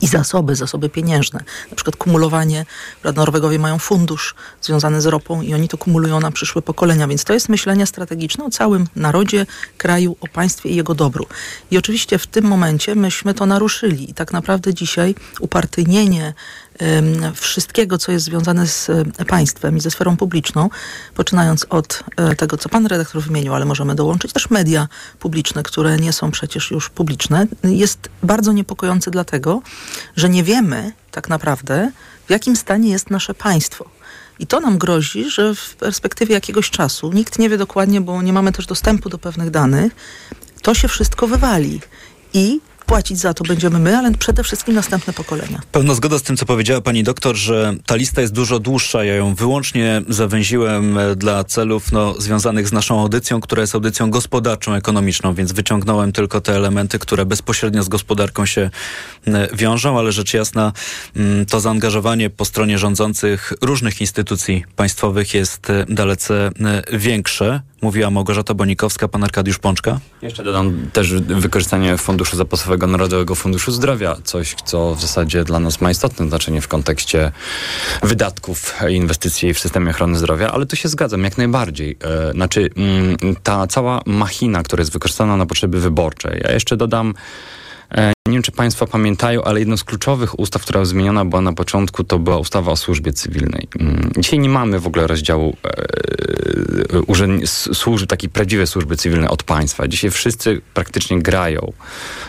[0.00, 1.40] i zasoby, zasoby pieniężne.
[1.70, 2.66] Na przykład kumulowanie,
[3.16, 7.32] Norwegowie mają fundusz związany z ropą i oni to kumulują na przyszłe pokolenia, więc to
[7.32, 9.46] jest myślenie strategiczne o całym narodzie,
[9.78, 11.26] kraju, o państwie i jego dobru.
[11.70, 16.34] I oczywiście w tym momencie myśmy to naruszyli i tak naprawdę dzisiaj upartyjnienie
[17.34, 18.90] wszystkiego, co jest związane z
[19.28, 20.70] państwem i ze sferą publiczną,
[21.14, 24.88] poczynając od e, tego, co pan redaktor wymienił, ale możemy dołączyć też media
[25.18, 29.62] publiczne, które nie są przecież już publiczne, jest bardzo niepokojące dlatego,
[30.16, 31.90] że nie wiemy tak naprawdę,
[32.26, 33.90] w jakim stanie jest nasze państwo.
[34.38, 38.32] I to nam grozi, że w perspektywie jakiegoś czasu, nikt nie wie dokładnie, bo nie
[38.32, 39.92] mamy też dostępu do pewnych danych,
[40.62, 41.80] to się wszystko wywali.
[42.32, 45.60] I płacić za to będziemy my, ale przede wszystkim następne pokolenia.
[45.72, 49.04] Pełna zgoda z tym, co powiedziała pani doktor, że ta lista jest dużo dłuższa.
[49.04, 54.10] Ja ją wyłącznie zawęziłem e, dla celów no, związanych z naszą audycją, która jest audycją
[54.10, 58.70] gospodarczą, ekonomiczną, więc wyciągnąłem tylko te elementy, które bezpośrednio z gospodarką się
[59.52, 60.72] wiążą, ale rzecz jasna
[61.50, 66.50] to zaangażowanie po stronie rządzących różnych instytucji państwowych jest e, dalece
[66.92, 67.60] większe.
[67.82, 70.00] Mówiła Małgorzata Bonikowska, pan Arkadiusz Pączka.
[70.22, 75.80] Jeszcze dodam też wykorzystanie Funduszu Zapasowego Narodowego Funduszu Zdrowia, coś, co w zasadzie dla nas
[75.80, 77.32] ma istotne znaczenie w kontekście
[78.02, 81.96] wydatków i inwestycji w systemie ochrony zdrowia, ale tu się zgadzam jak najbardziej.
[82.04, 86.38] E, znaczy, mm, ta cała machina, która jest wykorzystana na potrzeby wyborcze.
[86.44, 87.14] Ja jeszcze dodam
[87.92, 91.52] e, nie wiem, czy Państwo pamiętają, ale jedną z kluczowych ustaw, która zmieniona była na
[91.52, 93.68] początku, to była ustawa o służbie cywilnej.
[93.80, 95.56] Mm, dzisiaj nie mamy w ogóle rozdziału
[96.92, 99.88] e, urzęd, służb, takiej prawdziwej służby cywilnej od państwa.
[99.88, 101.72] Dzisiaj wszyscy praktycznie grają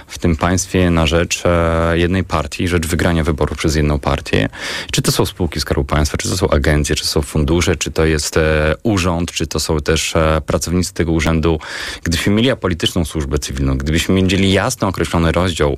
[0.08, 4.50] w tym państwie na rzecz e, jednej partii, rzecz wygrania wyborów przez jedną partię.
[4.92, 7.92] Czy to są spółki Skarbu Państwa, czy to są agencje, czy to są fundusze, czy
[7.92, 11.60] to jest e, urząd, czy to są też e, pracownicy tego urzędu.
[12.04, 15.78] Gdybyśmy mieli apolityczną służbę cywilną, gdybyśmy mieli jasno określony rozdział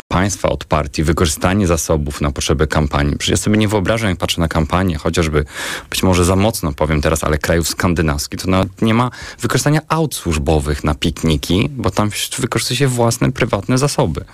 [0.11, 3.17] państwa od partii, wykorzystanie zasobów na potrzeby kampanii.
[3.17, 5.45] Przecież ja sobie nie wyobrażam, jak patrzę na kampanię, chociażby
[5.89, 10.15] być może za mocno powiem teraz, ale krajów skandynawskich, to nawet nie ma wykorzystania aut
[10.15, 14.25] służbowych na pikniki, bo tam wykorzystuje się własne, prywatne zasoby.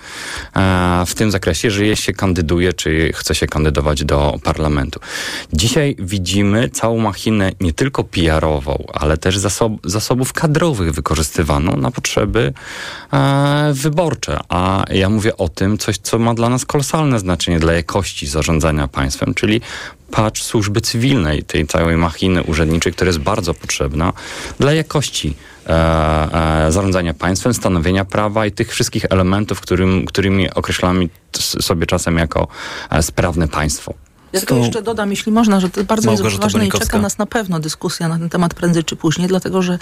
[0.56, 5.00] E, w tym zakresie, jeżeli się kandyduje, czy chce się kandydować do parlamentu.
[5.52, 12.52] Dzisiaj widzimy całą machinę nie tylko PR-ową, ale też zasob, zasobów kadrowych wykorzystywaną na potrzeby
[13.12, 14.40] e, wyborcze.
[14.48, 18.26] A ja mówię o tym, tym coś, co ma dla nas kolosalne znaczenie dla jakości
[18.26, 19.60] zarządzania państwem, czyli
[20.10, 24.12] patch służby cywilnej, tej całej machiny urzędniczej, która jest bardzo potrzebna
[24.58, 25.34] dla jakości
[25.66, 31.08] e, e, zarządzania państwem, stanowienia prawa i tych wszystkich elementów, którym, którymi określamy
[31.60, 32.48] sobie czasem jako
[32.90, 34.07] e, sprawne państwo.
[34.32, 37.18] Ja tylko jeszcze dodam, jeśli można, że to bardzo Małgorzata jest ważne i czeka nas
[37.18, 39.78] na pewno dyskusja na ten temat prędzej czy później, dlatego że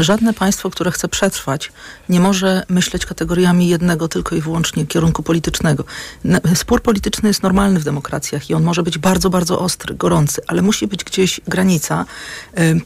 [0.00, 1.72] żadne państwo, które chce przetrwać,
[2.08, 5.84] nie może myśleć kategoriami jednego tylko i wyłącznie kierunku politycznego.
[6.54, 10.62] Spór polityczny jest normalny w demokracjach i on może być bardzo, bardzo ostry, gorący, ale
[10.62, 12.04] musi być gdzieś granica,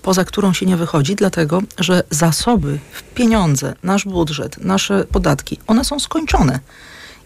[0.03, 2.79] poza którą się nie wychodzi, dlatego że zasoby,
[3.15, 6.61] pieniądze, nasz budżet, nasze podatki, one są skończone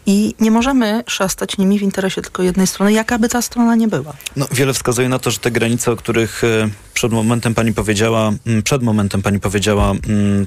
[0.09, 3.89] i nie możemy szastać nimi w interesie tylko jednej strony, jaka by ta strona nie
[3.89, 4.13] była.
[4.37, 8.33] No, wiele wskazuje na to, że te granice, o których e, przed momentem pani powiedziała,
[8.65, 9.93] przed momentem pani powiedziała,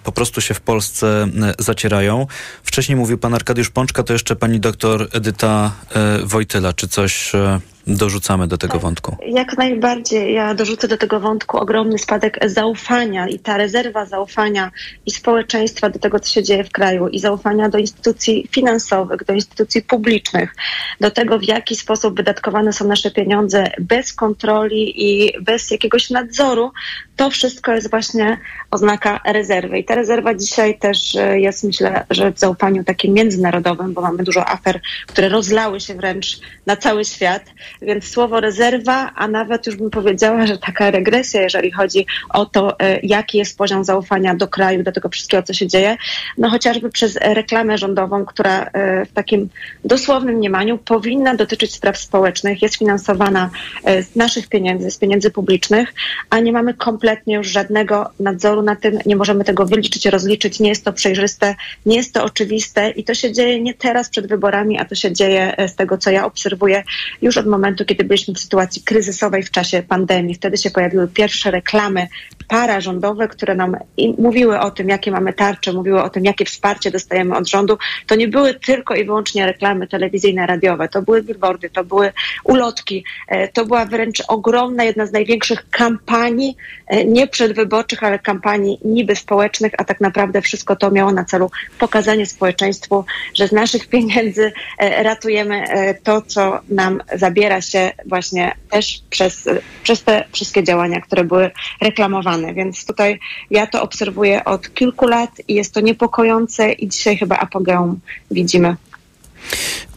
[0.04, 1.28] po prostu się w Polsce
[1.60, 2.28] zacierają.
[2.64, 6.74] Wcześniej mówił pan Arkadiusz Pączka, to jeszcze pani doktor Edyta e, Wojtyla.
[6.74, 9.16] Czy coś e, dorzucamy do tego tak, wątku?
[9.28, 10.34] Jak najbardziej.
[10.34, 14.72] Ja dorzucę do tego wątku ogromny spadek zaufania i ta rezerwa zaufania
[15.06, 19.34] i społeczeństwa do tego, co się dzieje w kraju i zaufania do instytucji finansowych, do
[19.34, 20.56] instytucji publicznych,
[21.00, 26.72] do tego, w jaki sposób wydatkowane są nasze pieniądze bez kontroli i bez jakiegoś nadzoru,
[27.16, 28.38] to wszystko jest właśnie
[28.72, 29.80] oznaka rezerwy.
[29.80, 34.24] I ta rezerwa dzisiaj też e, jest, myślę, że w zaufaniu takim międzynarodowym, bo mamy
[34.24, 37.44] dużo afer, które rozlały się wręcz na cały świat.
[37.82, 42.80] Więc słowo rezerwa, a nawet już bym powiedziała, że taka regresja, jeżeli chodzi o to,
[42.80, 45.98] e, jaki jest poziom zaufania do kraju, do tego wszystkiego, co się dzieje,
[46.38, 49.50] no chociażby przez reklamę rządową, która e, w takim
[49.86, 53.50] dosłownym mniemaniu powinna dotyczyć spraw społecznych, jest finansowana
[53.86, 55.94] z naszych pieniędzy, z pieniędzy publicznych,
[56.30, 60.70] a nie mamy kompletnie już żadnego nadzoru na tym, nie możemy tego wyliczyć, rozliczyć, nie
[60.70, 64.80] jest to przejrzyste, nie jest to oczywiste i to się dzieje nie teraz przed wyborami,
[64.80, 66.84] a to się dzieje z tego, co ja obserwuję
[67.22, 70.36] już od momentu, kiedy byliśmy w sytuacji kryzysowej w czasie pandemii.
[70.36, 72.08] Wtedy się pojawiły pierwsze reklamy
[72.48, 73.76] pararządowe, które nam
[74.18, 77.78] mówiły o tym, jakie mamy tarcze, mówiły o tym, jakie wsparcie dostajemy od rządu.
[78.08, 80.90] To nie były tylko i wyłącznie reklamy telewizyjne, radiowe.
[80.90, 82.12] To były billboardy, to były
[82.44, 83.04] ulotki.
[83.28, 86.58] E, to była wręcz ogromna, jedna z największych kampanii,
[86.88, 91.52] e, nie przedwyborczych, ale kampanii niby społecznych, a tak naprawdę wszystko to miało na celu
[91.80, 95.64] pokazanie społeczeństwu, że z naszych pieniędzy e, ratujemy
[96.04, 99.50] to, co nam zabiera się właśnie też przez,
[99.84, 102.54] przez te wszystkie działania, które były reklamowane.
[102.54, 103.20] Więc tutaj
[103.52, 108.00] ja to obserwuję od kilku lat i jest to niepokojące i dzisiaj chyba apogeum
[108.32, 108.76] widzimy.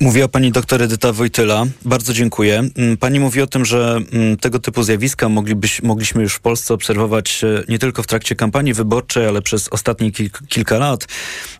[0.00, 1.64] Mówiła pani doktor Edyta Wojtyla.
[1.85, 2.68] Bardzo dziękuję.
[2.77, 6.74] Mm, pani mówi o tym, że mm, tego typu zjawiska moglibyś, mogliśmy już w Polsce
[6.74, 10.11] obserwować e, nie tylko w trakcie kampanii wyborczej, ale przez ostatnie
[10.48, 11.07] kilka lat.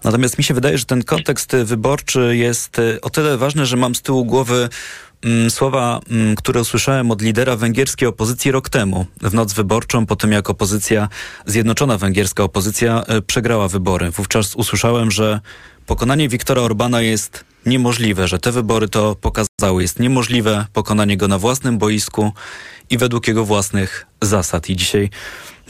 [0.05, 3.95] Natomiast mi się wydaje, że ten kontekst wyborczy jest e, o tyle ważny, że mam
[3.95, 4.69] z tyłu głowy
[5.49, 10.33] słowa, mm, które usłyszałem od lidera węgierskiej opozycji rok temu, w noc wyborczą, po tym
[10.33, 11.09] jak opozycja,
[11.47, 14.11] zjednoczona węgierska opozycja e, przegrała wybory.
[14.11, 15.41] Wówczas usłyszałem, że
[15.87, 19.83] pokonanie Viktora Orbana jest niemożliwe, że te wybory to pokazały.
[19.83, 22.33] Jest niemożliwe pokonanie go na własnym boisku
[22.91, 24.71] i według jego własnych zasad.
[24.71, 25.11] I dzisiaj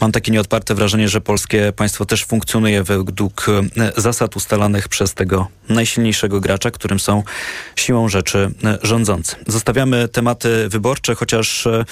[0.01, 5.47] mam takie nieodparte wrażenie, że polskie państwo też funkcjonuje według e, zasad ustalanych przez tego
[5.69, 7.23] najsilniejszego gracza, którym są
[7.75, 9.35] siłą rzeczy e, rządzący.
[9.47, 11.85] Zostawiamy tematy wyborcze, chociaż e,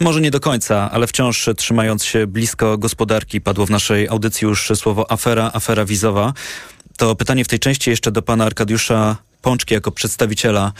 [0.00, 4.72] może nie do końca, ale wciąż trzymając się blisko gospodarki, padło w naszej audycji już
[4.74, 6.32] słowo afera, afera wizowa.
[6.96, 10.72] To pytanie w tej części jeszcze do pana Arkadiusza Pączki jako przedstawiciela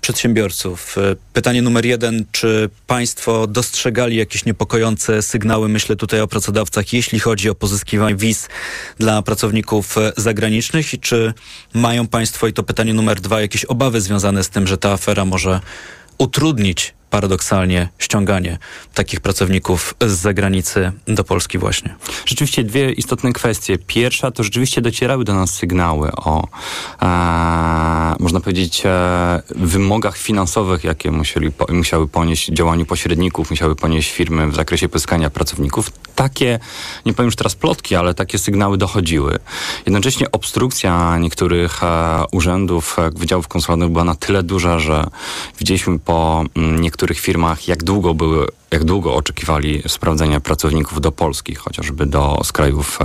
[0.00, 0.98] przedsiębiorców.
[0.98, 7.18] E, pytanie numer jeden, czy państwo dostrzegali jakieś niepokojące sygnały, myślę tutaj o pracodawcach, jeśli
[7.18, 8.48] chodzi o pozyskiwanie wiz
[8.98, 11.34] dla pracowników e, zagranicznych i czy
[11.74, 15.24] mają państwo, i to pytanie numer dwa, jakieś obawy związane z tym, że ta afera
[15.24, 15.60] może
[16.18, 18.58] utrudnić paradoksalnie ściąganie
[18.94, 21.94] takich pracowników z zagranicy do Polski właśnie?
[22.26, 23.78] Rzeczywiście dwie istotne kwestie.
[23.78, 26.48] Pierwsza to rzeczywiście docierały do nas sygnały o,
[27.02, 34.12] e, można powiedzieć, e, wymogach finansowych, jakie musieli, po, musiały ponieść działaniu pośredników, musiały ponieść
[34.12, 35.90] firmy w zakresie pozyskania pracowników.
[36.14, 36.58] Takie,
[37.06, 39.38] nie powiem już teraz plotki, ale takie sygnały dochodziły.
[39.86, 45.06] Jednocześnie obstrukcja niektórych e, urzędów, e, wydziałów konsularnych była na tyle duża, że
[45.58, 51.12] widzieliśmy po mm, niektórych niektórych firmach, jak długo były, jak długo oczekiwali sprawdzenia pracowników do
[51.12, 53.04] Polski, chociażby do z krajów e,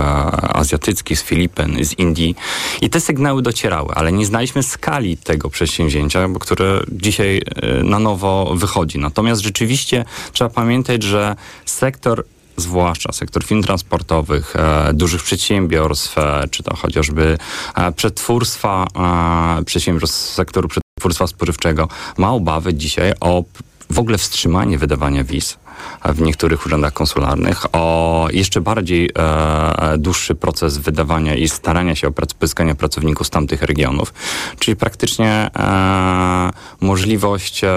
[0.56, 2.36] azjatyckich, z Filipin, z Indii.
[2.80, 8.52] I te sygnały docierały, ale nie znaliśmy skali tego przedsięwzięcia, które dzisiaj e, na nowo
[8.56, 8.98] wychodzi.
[8.98, 12.24] Natomiast rzeczywiście trzeba pamiętać, że sektor
[12.56, 17.38] zwłaszcza sektor firm transportowych, e, dużych przedsiębiorstw, e, czy to chociażby
[17.74, 18.86] e, przetwórstwa,
[19.60, 23.44] e, przedsiębiorstw sektoru przetwórstwa spożywczego, ma obawy dzisiaj o
[23.90, 25.58] w ogóle wstrzymanie wydawania wiz
[26.04, 32.10] w niektórych urzędach konsularnych, o jeszcze bardziej e, dłuższy proces wydawania i starania się o
[32.10, 34.14] prac, pozyskania pracowników z tamtych regionów,
[34.58, 37.68] czyli praktycznie e, możliwość, e,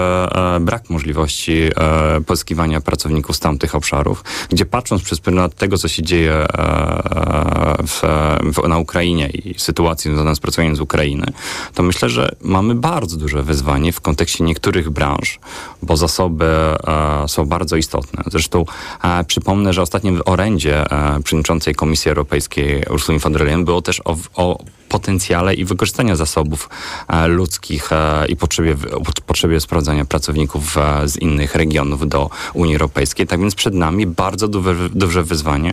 [0.56, 5.88] e brak możliwości e, pozyskiwania pracowników z tamtych obszarów, gdzie patrząc przez pryzmat tego, co
[5.88, 6.46] się dzieje e,
[7.86, 8.02] w,
[8.54, 11.26] w, na Ukrainie i sytuacji związaną z pracowaniem z Ukrainy,
[11.74, 15.38] to myślę, że mamy bardzo duże wyzwanie w kontekście niektórych branż,
[15.82, 16.46] bo zasoby
[17.26, 18.24] są bardzo istotne istotne.
[18.26, 18.64] Zresztą
[19.04, 23.82] e, przypomnę, że ostatnio w orędzie e, przewodniczącej Komisji Europejskiej Ursula von der Leyen było
[23.82, 26.68] też o, o potencjale i wykorzystania zasobów
[27.08, 28.76] e, ludzkich e, i potrzebie,
[29.26, 33.26] potrzebie sprowadzania pracowników e, z innych regionów do Unii Europejskiej.
[33.26, 35.72] Tak więc przed nami bardzo duże, duże wyzwanie,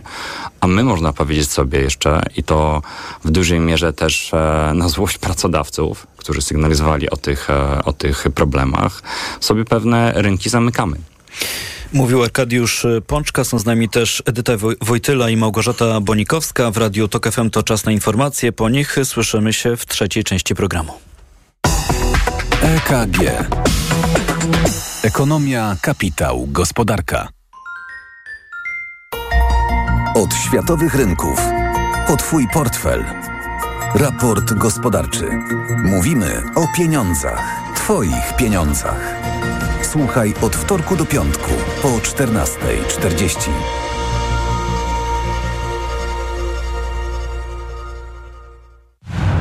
[0.60, 2.82] a my można powiedzieć sobie jeszcze i to
[3.24, 4.32] w dużej mierze też
[4.74, 7.48] na złość pracodawców, którzy sygnalizowali o tych,
[7.84, 9.02] o tych problemach,
[9.40, 10.96] sobie pewne rynki zamykamy.
[11.92, 16.70] Mówił Arkadiusz Pączka, są z nami też Edyta Wojtyla i Małgorzata Bonikowska.
[16.70, 18.52] W Radiu TOK FM to czas na informacje.
[18.52, 20.92] Po nich słyszymy się w trzeciej części programu.
[22.62, 23.46] EKG.
[25.02, 27.28] Ekonomia, kapitał, gospodarka.
[30.14, 31.40] Od światowych rynków.
[32.08, 33.04] O Twój portfel.
[33.94, 35.28] Raport gospodarczy.
[35.84, 37.62] Mówimy o pieniądzach.
[37.76, 39.21] Twoich pieniądzach.
[39.92, 41.50] Słuchaj od wtorku do piątku
[41.82, 43.50] po 14.40.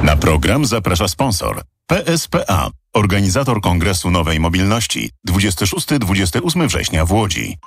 [0.04, 7.58] Na program zaprasza sponsor PSPA, organizator Kongresu Nowej Mobilności 26-28 września w Łodzi.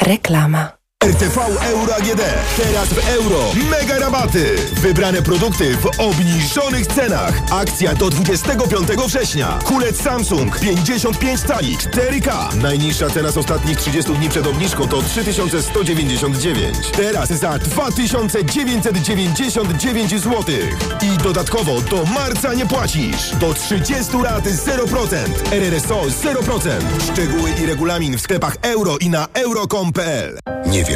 [0.00, 0.85] Reklama.
[1.06, 2.20] RTV Euro AGD.
[2.56, 3.38] Teraz w euro.
[3.70, 4.56] Mega rabaty.
[4.72, 7.42] Wybrane produkty w obniżonych cenach.
[7.50, 9.58] Akcja do 25 września.
[9.64, 12.56] Kulec Samsung 55 cali 4K.
[12.56, 16.76] Najniższa cena z ostatnich 30 dni przed obniżką to 3199.
[16.96, 20.44] Teraz za 2999 zł.
[21.02, 23.30] I dodatkowo do marca nie płacisz.
[23.40, 25.16] Do 30 lat 0%.
[25.52, 26.70] RRSO 0%.
[27.12, 30.38] Szczegóły i regulamin w sklepach euro i na euro.com.pl.
[30.66, 30.95] Nie wiesz,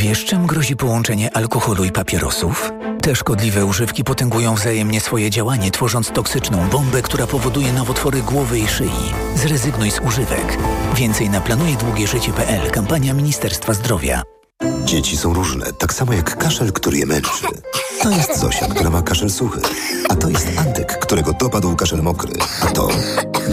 [0.00, 2.72] Wiesz, czym grozi połączenie alkoholu i papierosów?
[3.02, 8.68] Te szkodliwe używki potęgują wzajemnie swoje działanie, tworząc toksyczną bombę, która powoduje nowotwory głowy i
[8.68, 9.12] szyi.
[9.34, 10.58] Zrezygnuj z używek.
[10.94, 12.70] Więcej na planujedługieżycie.pl.
[12.70, 14.22] Kampania Ministerstwa Zdrowia.
[14.90, 17.46] Dzieci są różne, tak samo jak kaszel, który je męczy.
[18.02, 19.60] To jest Zosia, która ma kaszel suchy.
[20.08, 22.32] A to jest Antek, którego dopadł kaszel mokry.
[22.62, 22.88] A to...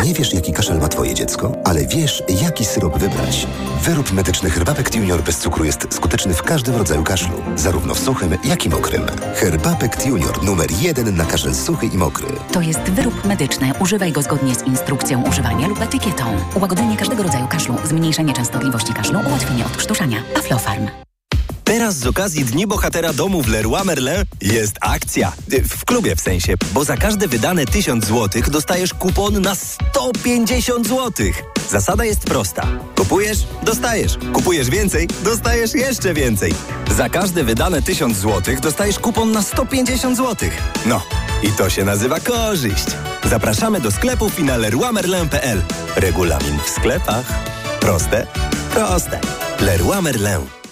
[0.03, 3.47] Nie wiesz, jaki kaszel ma twoje dziecko, ale wiesz, jaki syrop wybrać.
[3.83, 7.33] Wyrób medyczny Herbapekt Junior bez cukru jest skuteczny w każdym rodzaju kaszlu.
[7.55, 9.03] Zarówno w suchym, jak i mokrym.
[9.35, 12.27] Herbapekt Junior numer jeden na kaszel suchy i mokry.
[12.51, 13.71] To jest wyrób medyczny.
[13.79, 16.23] Używaj go zgodnie z instrukcją używania lub etykietą.
[16.55, 20.17] Ułagodzenie każdego rodzaju kaszlu, zmniejszenie częstotliwości kaszlu, ułatwienie odkrztuszania.
[20.37, 20.87] Aflofarm.
[21.67, 25.31] Teraz z okazji Dni Bohatera Domu w Leroy Merlin jest akcja.
[25.69, 31.11] W klubie w sensie, bo za każde wydane 1000 zł dostajesz kupon na 150 zł.
[31.69, 32.67] Zasada jest prosta.
[32.95, 34.17] Kupujesz, dostajesz.
[34.33, 36.53] Kupujesz więcej, dostajesz jeszcze więcej.
[36.97, 40.49] Za każde wydane 1000 zł dostajesz kupon na 150 zł.
[40.85, 41.01] No,
[41.43, 42.85] i to się nazywa korzyść.
[43.23, 44.57] Zapraszamy do sklepów i na.
[45.95, 47.25] Regulamin w sklepach.
[47.79, 48.27] Proste?
[48.73, 49.19] Proste.
[49.59, 50.66] Leroy Merlin.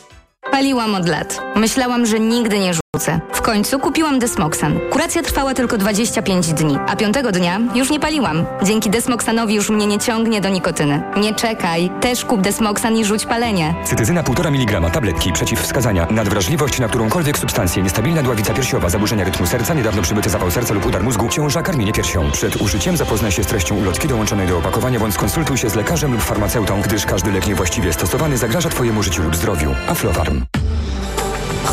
[0.52, 1.42] Paliłam od lat.
[1.56, 2.85] Myślałam, że nigdy nie rzucę.
[3.34, 4.80] W końcu kupiłam Desmoxan.
[4.92, 8.46] Kuracja trwała tylko 25 dni, a piątego dnia już nie paliłam.
[8.64, 11.04] Dzięki Desmoxanowi już mnie nie ciągnie do nikotyny.
[11.18, 13.76] Nie czekaj, też kup Desmoxan i rzuć palenie.
[13.84, 16.08] Cytyzyna 1,5 mg tabletki przeciwwskazania.
[16.12, 17.84] Nadwrażliwość na którąkolwiek substancję.
[17.84, 18.90] Niestabilna dławica piersiowa.
[18.90, 19.74] Zaburzenia rytmu serca.
[19.74, 21.30] Niedawno przybyty zawał serca lub udar mózgu.
[21.30, 21.62] Ciąża.
[21.62, 22.32] Karmienie piersią.
[22.32, 26.12] Przed użyciem zapoznaj się z treścią ulotki dołączonej do opakowania bądź skonsultuj się z lekarzem
[26.12, 29.76] lub farmaceutą, gdyż każdy lek niewłaściwie stosowany zagraża Twojemu życiu lub zdrowiu.
[29.88, 30.55] Aflofarm.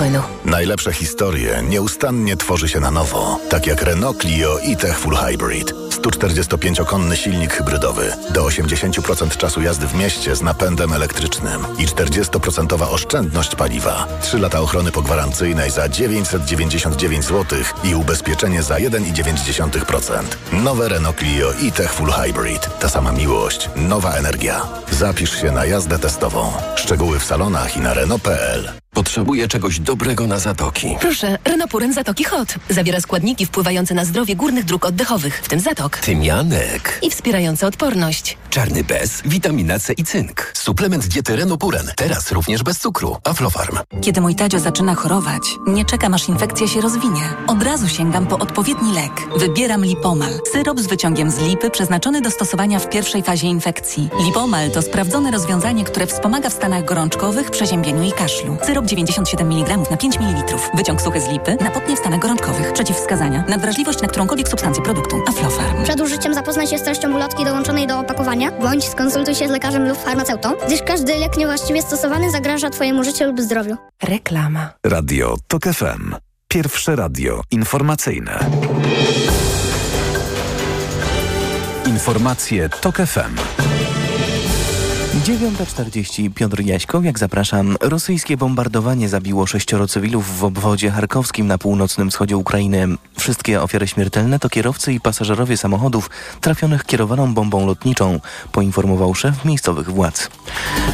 [0.00, 0.26] Renault.
[0.44, 3.38] Najlepsze historie nieustannie tworzy się na nowo.
[3.48, 5.72] Tak jak Renault Clio e-Tech Full Hybrid.
[6.02, 8.12] 145-konny silnik hybrydowy.
[8.30, 11.66] Do 80% czasu jazdy w mieście z napędem elektrycznym.
[11.78, 14.06] I 40% oszczędność paliwa.
[14.20, 20.22] 3 lata ochrony pogwarancyjnej za 999 zł i ubezpieczenie za 1,9%.
[20.52, 22.78] Nowe Renault Clio e-Tech Full Hybrid.
[22.80, 23.70] Ta sama miłość.
[23.76, 24.68] Nowa energia.
[24.90, 26.52] Zapisz się na jazdę testową.
[26.76, 28.81] Szczegóły w salonach i na Renault.pl.
[29.02, 30.96] Potrzebuję czegoś dobrego na zatoki.
[31.00, 32.54] Proszę, Renopuren Zatoki Hot.
[32.70, 35.98] Zawiera składniki wpływające na zdrowie górnych dróg oddechowych, w tym zatok.
[35.98, 36.98] Tymianek.
[37.02, 38.38] I wspierające odporność.
[38.50, 40.52] Czarny bez, witamina C i cynk.
[40.54, 41.86] Suplement diety Renopuren.
[41.96, 43.16] Teraz również bez cukru.
[43.24, 43.78] Aflofarm.
[44.00, 47.22] Kiedy mój Tadzio zaczyna chorować, nie czekam aż infekcja się rozwinie.
[47.46, 49.12] Od razu sięgam po odpowiedni lek.
[49.36, 50.32] Wybieram Lipomal.
[50.52, 54.08] Syrop z wyciągiem z lipy przeznaczony do stosowania w pierwszej fazie infekcji.
[54.26, 58.56] Lipomal to sprawdzone rozwiązanie, które wspomaga w stanach gorączkowych, przeziębieniu i kaszlu.
[58.66, 60.56] Syrop 97 mg na 5 ml.
[60.74, 62.72] Wyciąg suchy z lipy na potnie w stanach gorączkowych.
[62.72, 63.44] Przeciwwskazania.
[63.48, 65.22] Nadwrażliwość na którąkolwiek substancję produktu.
[65.28, 65.84] Aflofarm.
[65.84, 69.88] Przed użyciem zapoznaj się z treścią ulotki dołączonej do opakowania, bądź skonsultuj się z lekarzem
[69.88, 73.76] lub farmaceutą, gdyż każdy lek niewłaściwie stosowany zagraża Twojemu życiu lub zdrowiu.
[74.02, 74.70] Reklama.
[74.86, 76.14] Radio TOK FM.
[76.48, 78.38] Pierwsze radio informacyjne.
[81.86, 83.71] Informacje TOK FM.
[85.12, 87.76] 9.40 Piotr Jaśkowiak, zapraszam.
[87.80, 92.88] Rosyjskie bombardowanie zabiło sześcioro cywilów w obwodzie charkowskim na północnym wschodzie Ukrainy.
[93.18, 96.10] Wszystkie ofiary śmiertelne to kierowcy i pasażerowie samochodów
[96.40, 98.20] trafionych kierowaną bombą lotniczą,
[98.52, 100.30] poinformował szef miejscowych władz.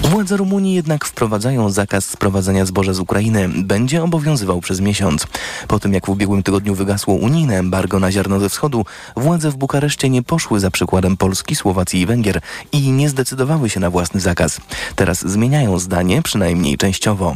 [0.03, 3.49] Władze Rumunii jednak wprowadzają zakaz sprowadzania zboża z Ukrainy.
[3.49, 5.27] Będzie obowiązywał przez miesiąc.
[5.69, 8.85] Po tym jak w ubiegłym tygodniu wygasło unijne embargo na ziarno ze wschodu,
[9.17, 12.41] władze w Bukareszcie nie poszły za przykładem Polski, Słowacji i Węgier
[12.73, 14.61] i nie zdecydowały się na własny zakaz.
[14.97, 17.35] Teraz zmieniają zdanie, przynajmniej częściowo.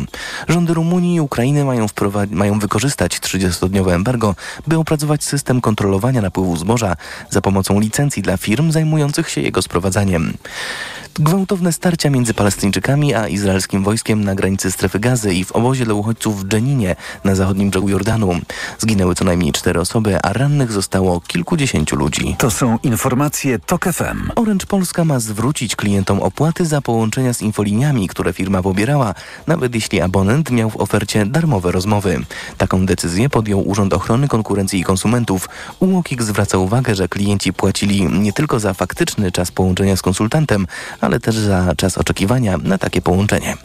[0.48, 1.86] Rządy Rumunii i Ukrainy mają,
[2.30, 4.34] mają wykorzystać 30-dniowe embargo,
[4.66, 6.96] by opracować system kontrolowania napływu zboża
[7.30, 10.36] za pomocą licencji dla firm zajmujących się jego sprowadzaniem.
[11.14, 15.94] Gwałtowne starcia między Palestyńczykami a izraelskim wojskiem na granicy strefy gazy i w obozie dla
[15.94, 18.40] uchodźców w Dżeninie na zachodnim brzegu Jordanu.
[18.78, 22.36] Zginęły co najmniej cztery osoby, a rannych zostało kilkudziesięciu ludzi.
[22.38, 24.30] To są informacje TOK FM.
[24.36, 29.14] Orange Polska ma zwrócić klientom opłaty za połączenia z infoliniami, które firma pobierała,
[29.46, 32.20] nawet jeśli abonent miał w ofercie darmowe rozmowy.
[32.58, 35.48] Taką decyzję podjął Urząd Ochrony Konkurencji i Konsumentów.
[35.80, 40.66] UOKiK zwraca uwagę, że klienci płacili nie tylko za faktyczny czas połączenia z konsultantem,
[41.03, 43.57] ale też za czas oczekiwania na takie połączenie.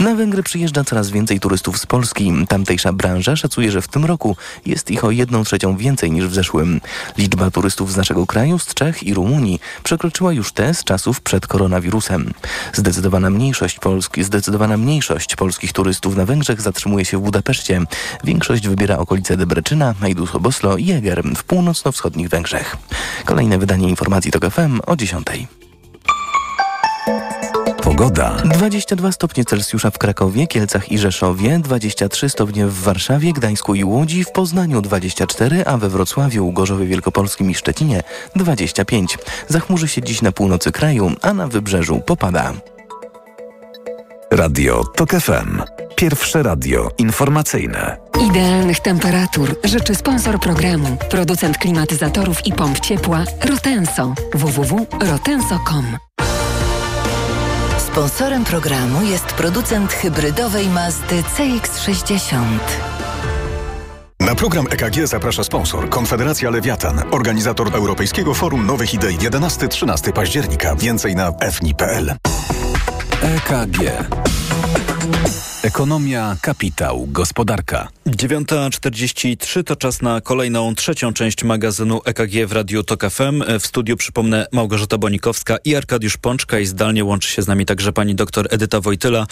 [0.00, 2.32] Na Węgry przyjeżdża coraz więcej turystów z Polski.
[2.48, 4.36] Tamtejsza branża szacuje, że w tym roku
[4.66, 6.80] jest ich o jedną trzecią więcej niż w zeszłym.
[7.18, 11.46] Liczba turystów z naszego kraju, z Czech i Rumunii przekroczyła już te z czasów przed
[11.46, 12.32] koronawirusem.
[12.72, 13.78] Zdecydowana mniejszość,
[14.20, 17.80] zdecydowana mniejszość polskich turystów na Węgrzech zatrzymuje się w Budapeszcie.
[18.24, 22.76] Większość wybiera okolice Debreczyna, Majdus-Oboslo i Eger w północno-wschodnich Węgrzech.
[23.24, 25.26] Kolejne wydanie informacji TOK FM o 10.
[27.90, 28.36] Pogoda.
[28.44, 34.24] 22 stopnie Celsjusza w Krakowie, Kielcach i Rzeszowie, 23 stopnie w Warszawie, Gdańsku i Łodzi,
[34.24, 38.02] w Poznaniu 24, a we Wrocławiu, Gorzowie Wielkopolskim i Szczecinie
[38.36, 39.18] 25.
[39.48, 42.52] Zachmurzy się dziś na północy kraju, a na wybrzeżu popada.
[44.30, 45.62] Radio TOK FM.
[45.96, 47.96] Pierwsze radio informacyjne.
[48.30, 54.14] Idealnych temperatur życzy sponsor programu, producent klimatyzatorów i pomp ciepła Rotenso.
[54.34, 56.09] www.rotenso.com
[57.92, 62.36] Sponsorem programu jest producent hybrydowej Mazdy CX-60.
[64.20, 70.76] Na program EKG zaprasza sponsor Konfederacja Lewiatan, organizator Europejskiego Forum Nowych Idei 11-13 października.
[70.76, 72.16] Więcej na fni.pl.
[73.22, 73.80] EKG.
[75.62, 77.88] Ekonomia, kapitał, gospodarka.
[78.06, 83.42] 9.43 to czas na kolejną, trzecią część magazynu EKG w Radiu TOK FM.
[83.60, 87.92] W studiu, przypomnę, Małgorzata Bonikowska i Arkadiusz Pączka i zdalnie łączy się z nami także
[87.92, 89.26] pani doktor Edyta Wojtyla.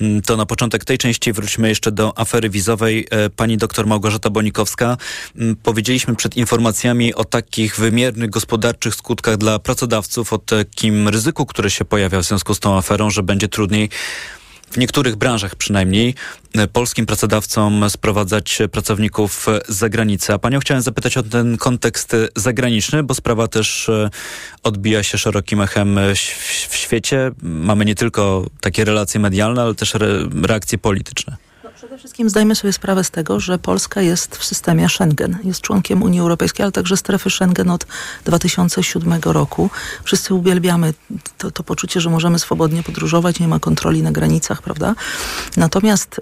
[0.00, 3.06] Mm, to na początek tej części wróćmy jeszcze do afery wizowej.
[3.10, 4.96] E, pani doktor Małgorzata Bonikowska,
[5.36, 11.70] mm, powiedzieliśmy przed informacjami o takich wymiernych gospodarczych skutkach dla pracodawców, o takim ryzyku, które
[11.70, 13.88] się pojawia w związku z tą aferą, że będzie trudniej
[14.70, 16.14] w niektórych branżach przynajmniej
[16.54, 20.32] e, polskim pracodawcom sprowadzać pracowników z zagranicy.
[20.32, 24.10] A panią chciałem zapytać o ten kontekst zagraniczny, bo sprawa też e,
[24.62, 25.98] odbija się szerokim echem
[26.68, 27.30] w świecie.
[27.42, 29.94] Mamy nie tylko takie relacje medialne, ale też
[30.42, 31.49] reakcje polityczne.
[32.00, 36.20] Wszystkim zdajmy sobie sprawę z tego, że Polska jest w systemie Schengen, jest członkiem Unii
[36.20, 37.86] Europejskiej, ale także strefy Schengen od
[38.24, 39.70] 2007 roku.
[40.04, 40.94] Wszyscy uwielbiamy
[41.38, 44.94] to, to poczucie, że możemy swobodnie podróżować, nie ma kontroli na granicach, prawda?
[45.56, 46.20] Natomiast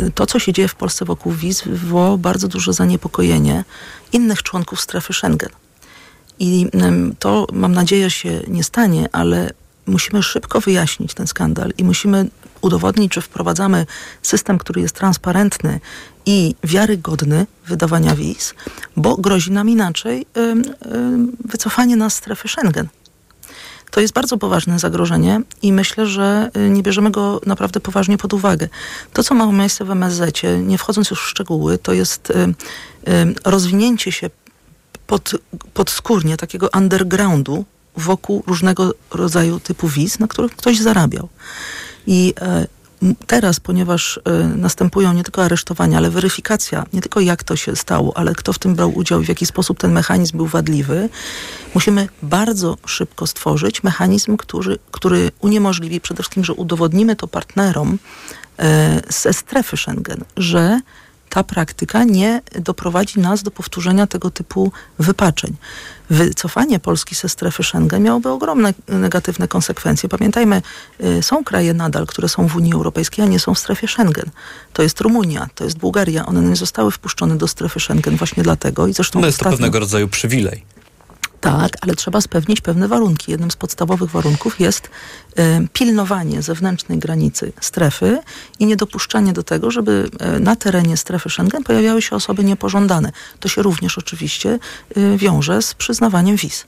[0.00, 3.64] y, to, co się dzieje w Polsce wokół wiz, wywołało bardzo duże zaniepokojenie
[4.12, 5.50] innych członków strefy Schengen.
[6.38, 6.66] I
[7.18, 9.50] to, mam nadzieję, się nie stanie, ale
[9.86, 12.28] musimy szybko wyjaśnić ten skandal i musimy
[12.60, 13.86] udowodnić, czy wprowadzamy
[14.22, 15.80] system, który jest transparentny
[16.26, 18.54] i wiarygodny wydawania wiz,
[18.96, 20.26] bo grozi nam inaczej
[21.44, 22.88] wycofanie nas z strefy Schengen.
[23.90, 28.34] To jest bardzo poważne zagrożenie i myślę, że y, nie bierzemy go naprawdę poważnie pod
[28.34, 28.68] uwagę.
[29.12, 32.32] To, co ma miejsce w MSZ, nie wchodząc już w szczegóły, to jest
[33.44, 34.30] rozwinięcie się
[35.06, 35.30] pod,
[35.74, 37.64] podskórnie takiego undergroundu
[37.96, 41.28] wokół różnego rodzaju typu wiz, na których ktoś zarabiał.
[42.06, 42.66] I e,
[43.26, 48.16] teraz, ponieważ e, następują nie tylko aresztowania, ale weryfikacja, nie tylko jak to się stało,
[48.16, 51.08] ale kto w tym brał udział i w jaki sposób ten mechanizm był wadliwy,
[51.74, 57.98] musimy bardzo szybko stworzyć mechanizm, który, który uniemożliwi przede wszystkim, że udowodnimy to partnerom
[58.58, 60.80] e, ze strefy Schengen, że
[61.34, 65.56] ta praktyka nie doprowadzi nas do powtórzenia tego typu wypaczeń.
[66.10, 70.08] Wycofanie Polski ze strefy Schengen miałoby ogromne negatywne konsekwencje.
[70.08, 70.62] Pamiętajmy,
[71.04, 74.30] y, są kraje nadal, które są w Unii Europejskiej, a nie są w strefie Schengen.
[74.72, 76.26] To jest Rumunia, to jest Bułgaria.
[76.26, 78.86] One nie zostały wpuszczone do strefy Schengen właśnie dlatego.
[78.86, 79.50] I zresztą no jest ostatnio...
[79.50, 80.73] to pewnego rodzaju przywilej.
[81.44, 83.30] Tak, ale trzeba spełnić pewne warunki.
[83.30, 88.18] Jednym z podstawowych warunków jest y, pilnowanie zewnętrznej granicy strefy
[88.58, 93.12] i niedopuszczanie do tego, żeby y, na terenie strefy Schengen pojawiały się osoby niepożądane.
[93.40, 94.58] To się również oczywiście
[94.96, 96.66] y, wiąże z przyznawaniem wiz.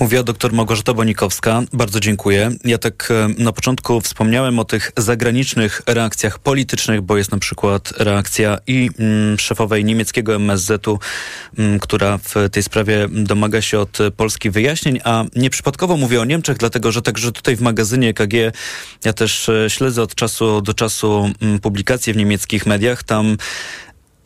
[0.00, 1.62] Mówiła dr Małgorzata Bonikowska.
[1.72, 2.50] Bardzo dziękuję.
[2.64, 7.92] Ja tak e, na początku wspomniałem o tych zagranicznych reakcjach politycznych, bo jest na przykład
[7.98, 10.98] reakcja i mm, szefowej niemieckiego MSZ-u,
[11.58, 16.58] mm, która w tej sprawie domaga się od Polski wyjaśnień, a nieprzypadkowo mówię o Niemczech,
[16.58, 18.34] dlatego że także tutaj w magazynie EKG
[19.04, 23.02] ja też e, śledzę od czasu do czasu mm, publikacje w niemieckich mediach.
[23.02, 23.36] Tam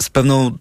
[0.03, 0.59] z pewną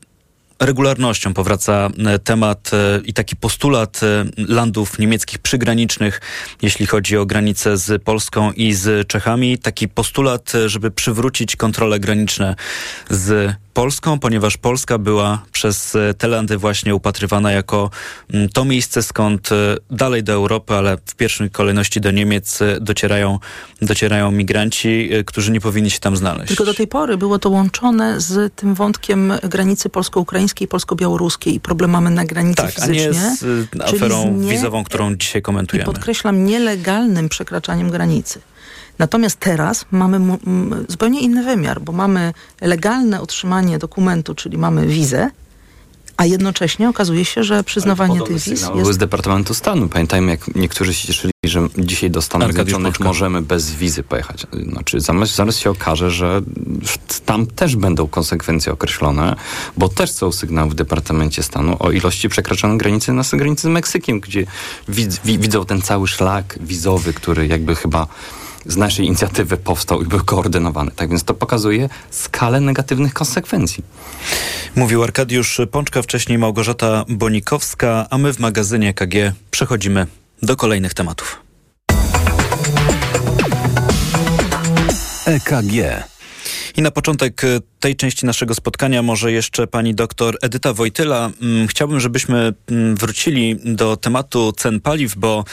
[0.59, 6.21] regularnością powraca e, temat e, i taki postulat e, landów niemieckich przygranicznych,
[6.61, 9.57] jeśli chodzi o granice z Polską i z Czechami.
[9.57, 12.55] Taki postulat, żeby przywrócić kontrole graniczne
[13.09, 17.89] z Polską, ponieważ Polska była przez te landy właśnie upatrywana jako
[18.33, 19.49] mm, to miejsce, skąd
[19.91, 23.39] dalej do Europy, ale w pierwszej kolejności do Niemiec docierają,
[23.81, 26.47] docierają migranci, którzy nie powinni się tam znaleźć.
[26.47, 32.09] Tylko do tej pory było to łączone z tym wątkiem granicy polsko-ukraińskiej, polsko-białoruskiej i problemami
[32.09, 33.03] na granicy tak, fizycznie.
[33.05, 35.91] a nie z aferą z nie, wizową, którą dzisiaj komentujemy.
[35.91, 38.41] I podkreślam, nielegalnym przekraczaniem granicy.
[38.99, 40.37] Natomiast teraz mamy
[40.87, 45.29] zupełnie inny wymiar, bo mamy legalne otrzymanie dokumentu, czyli mamy wizę,
[46.17, 48.91] a jednocześnie okazuje się, że przyznawanie tych wiz jest...
[48.91, 49.89] z Departamentu Stanu.
[49.89, 54.47] Pamiętajmy, jak niektórzy się cieszyli, że dzisiaj do Stanów Zjednoczonych możemy bez wizy pojechać.
[54.69, 56.41] Znaczy, zaraz, zaraz się okaże, że
[57.25, 59.35] tam też będą konsekwencje określone,
[59.77, 64.19] bo też są sygnały w Departamencie Stanu o ilości przekraczonej granicy na granicy z Meksykiem,
[64.19, 64.45] gdzie
[65.25, 68.07] widzą ten cały szlak wizowy, który jakby chyba
[68.65, 70.91] z naszej inicjatywy powstał i był koordynowany.
[70.95, 73.83] Tak więc to pokazuje skalę negatywnych konsekwencji.
[74.75, 80.07] Mówił Arkadiusz Pączka, wcześniej Małgorzata Bonikowska, a my w magazynie KG przechodzimy
[80.41, 81.39] do kolejnych tematów.
[85.25, 86.03] EKG.
[86.77, 91.31] I na początek y, tej części naszego spotkania może jeszcze pani doktor Edyta Wojtyla.
[91.41, 95.43] Mm, chciałbym, żebyśmy mm, wrócili do tematu cen paliw, bo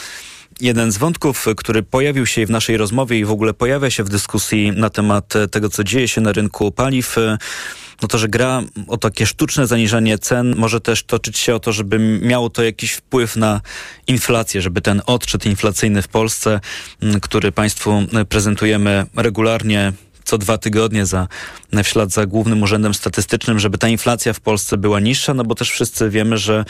[0.61, 4.09] jeden z wątków, który pojawił się w naszej rozmowie i w ogóle pojawia się w
[4.09, 7.15] dyskusji na temat tego, co dzieje się na rynku paliw,
[8.01, 11.71] no to, że gra o takie sztuczne zaniżanie cen może też toczyć się o to,
[11.71, 13.61] żeby miało to jakiś wpływ na
[14.07, 16.59] inflację, żeby ten odczyt inflacyjny w Polsce,
[17.21, 19.93] który Państwu prezentujemy regularnie,
[20.31, 21.27] co dwa tygodnie za,
[21.73, 25.55] w ślad za Głównym Urzędem Statystycznym, żeby ta inflacja w Polsce była niższa, no bo
[25.55, 26.65] też wszyscy wiemy, że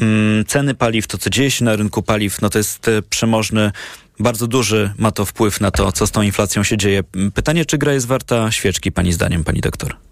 [0.00, 3.72] mm, ceny paliw, to co dzieje się na rynku paliw, no to jest e, przemożny
[4.20, 7.02] bardzo duży ma to wpływ na to, co z tą inflacją się dzieje.
[7.34, 10.05] Pytanie, czy gra jest warta świeczki, pani zdaniem, pani doktor?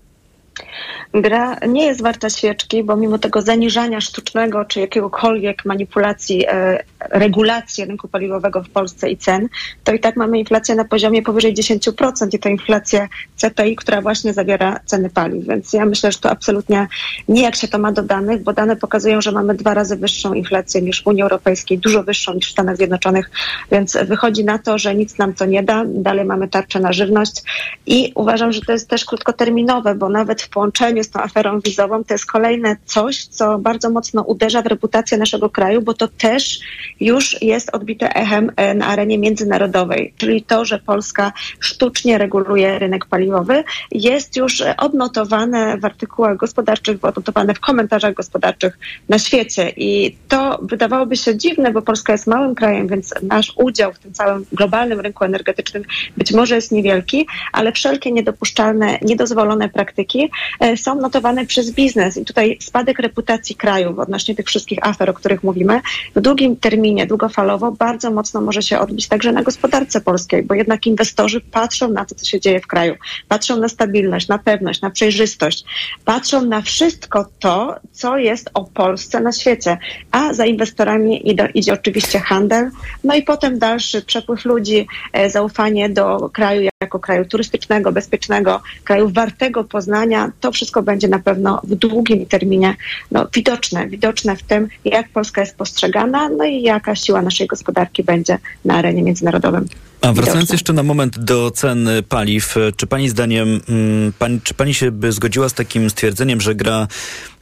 [1.15, 7.85] Gra nie jest warta świeczki, bo mimo tego zaniżania sztucznego czy jakiegokolwiek manipulacji, e, regulacji
[7.85, 9.49] rynku paliwowego w Polsce i cen,
[9.85, 14.33] to i tak mamy inflację na poziomie powyżej 10% i to inflacja CPI, która właśnie
[14.33, 15.47] zawiera ceny paliw.
[15.47, 16.89] Więc ja myślę, że to absolutnie
[17.29, 20.35] nie jak się to ma do danych, bo dane pokazują, że mamy dwa razy wyższą
[20.35, 23.31] inflację niż w Unii Europejskiej, dużo wyższą niż w Stanach Zjednoczonych,
[23.73, 25.85] więc wychodzi na to, że nic nam to nie da.
[25.87, 27.43] Dalej mamy tarczę na żywność
[27.87, 32.05] i uważam, że to jest też krótkoterminowe, bo nawet w połączeniu z tą aferą wizową,
[32.05, 36.61] to jest kolejne coś, co bardzo mocno uderza w reputację naszego kraju, bo to też
[37.01, 43.07] już jest odbite echem e, na arenie międzynarodowej, czyli to, że Polska sztucznie reguluje rynek
[43.07, 48.79] paliwowy, jest już odnotowane w artykułach gospodarczych, odnotowane w komentarzach gospodarczych
[49.09, 49.73] na świecie.
[49.77, 54.13] I to wydawałoby się dziwne, bo Polska jest małym krajem, więc nasz udział w tym
[54.13, 55.85] całym globalnym rynku energetycznym
[56.17, 60.29] być może jest niewielki, ale wszelkie niedopuszczalne, niedozwolone praktyki e,
[60.77, 62.17] są notowane przez biznes.
[62.17, 65.81] I tutaj spadek reputacji kraju odnośnie tych wszystkich afer, o których mówimy,
[66.17, 70.87] w długim terminie, długofalowo bardzo mocno może się odbić także na gospodarce polskiej, bo jednak
[70.87, 72.95] inwestorzy patrzą na to, co się dzieje w kraju,
[73.29, 75.65] patrzą na stabilność, na pewność, na przejrzystość,
[76.05, 79.79] patrzą na wszystko to, co jest o Polsce na świecie,
[80.11, 82.71] a za inwestorami idzie, idzie oczywiście handel,
[83.05, 89.09] no i potem dalszy przepływ ludzi, e, zaufanie do kraju jako kraju turystycznego, bezpiecznego, kraju
[89.09, 92.77] wartego poznania, to wszystko będzie na pewno w długim terminie
[93.11, 98.05] no, widoczne, widoczne w tym, jak Polska jest postrzegana, no i jaka siła naszej gospodarki
[98.05, 99.69] będzie na arenie międzynarodowym.
[100.01, 104.75] A wracając jeszcze na moment do cen paliw, czy pani zdaniem, mm, pani, czy pani
[104.75, 106.89] się by zgodziła z takim stwierdzeniem, że gra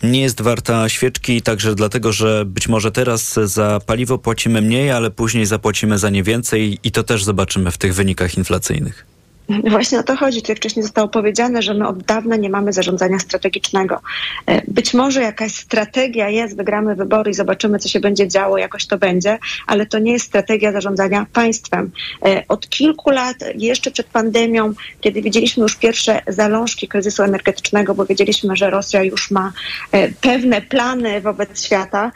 [0.03, 5.11] nie jest warta świeczki, także dlatego, że być może teraz za paliwo płacimy mniej, ale
[5.11, 9.12] później zapłacimy za nie więcej i to też zobaczymy w tych wynikach inflacyjnych?
[9.71, 10.41] Właśnie o to chodzi.
[10.41, 14.01] Tutaj wcześniej zostało powiedziane, że my od dawna nie mamy zarządzania strategicznego.
[14.47, 18.87] E, być może jakaś strategia jest, wygramy wybory i zobaczymy, co się będzie działo, jakoś
[18.87, 21.91] to będzie, ale to nie jest strategia zarządzania państwem.
[22.25, 28.07] E, od kilku lat, jeszcze przed pandemią, kiedy widzieliśmy już pierwsze zalążki kryzysu energetycznego, bo
[28.07, 29.53] wiedzieliśmy, że Rosja już ma
[29.93, 32.13] e, pewne plany wobec świata,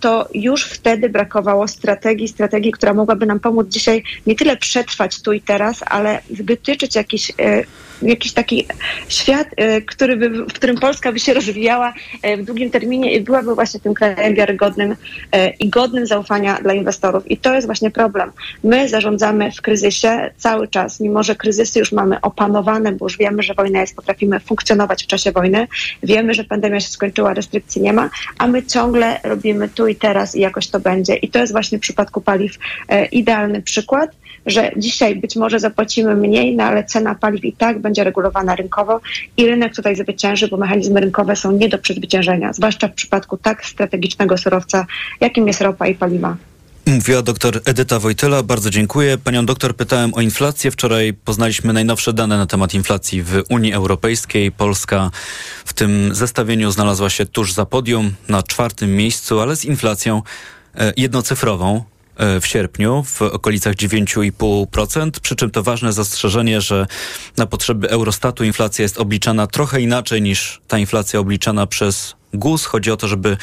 [0.00, 5.32] to już wtedy brakowało strategii, strategii, która mogłaby nam pomóc dzisiaj nie tyle przetrwać tu
[5.32, 7.64] i teraz, ale zbyt dotyczyć jakiś, e,
[8.02, 8.66] jakiś taki
[9.08, 13.20] świat, e, który by, w którym Polska by się rozwijała e, w długim terminie i
[13.20, 14.96] byłaby właśnie tym krajem wiarygodnym
[15.60, 17.30] i godnym zaufania dla inwestorów.
[17.30, 18.32] I to jest właśnie problem.
[18.64, 23.42] My zarządzamy w kryzysie cały czas, mimo że kryzysy już mamy opanowane, bo już wiemy,
[23.42, 25.68] że wojna jest, potrafimy funkcjonować w czasie wojny,
[26.02, 30.34] wiemy, że pandemia się skończyła, restrykcji nie ma, a my ciągle robimy tu i teraz
[30.34, 31.14] i jakoś to będzie.
[31.16, 32.52] I to jest właśnie w przypadku paliw
[33.12, 34.10] idealny przykład
[34.48, 39.00] że dzisiaj być może zapłacimy mniej, no ale cena paliw i tak będzie regulowana rynkowo
[39.36, 43.66] i rynek tutaj zwycięży, bo mechanizmy rynkowe są nie do przezwyciężenia, zwłaszcza w przypadku tak
[43.66, 44.86] strategicznego surowca,
[45.20, 46.36] jakim jest ropa i paliwa.
[46.86, 48.42] Mówiła doktor Edyta Wojtyla.
[48.42, 49.18] Bardzo dziękuję.
[49.18, 50.70] Panią doktor pytałem o inflację.
[50.70, 54.52] Wczoraj poznaliśmy najnowsze dane na temat inflacji w Unii Europejskiej.
[54.52, 55.10] Polska
[55.64, 60.22] w tym zestawieniu znalazła się tuż za podium, na czwartym miejscu, ale z inflacją
[60.74, 61.84] e, jednocyfrową.
[62.18, 66.86] E, w sierpniu w okolicach 9,5%, przy czym to ważne zastrzeżenie, że
[67.36, 72.64] na potrzeby Eurostatu inflacja jest obliczana trochę inaczej niż ta inflacja obliczana przez GUS.
[72.64, 73.36] Chodzi o to, żeby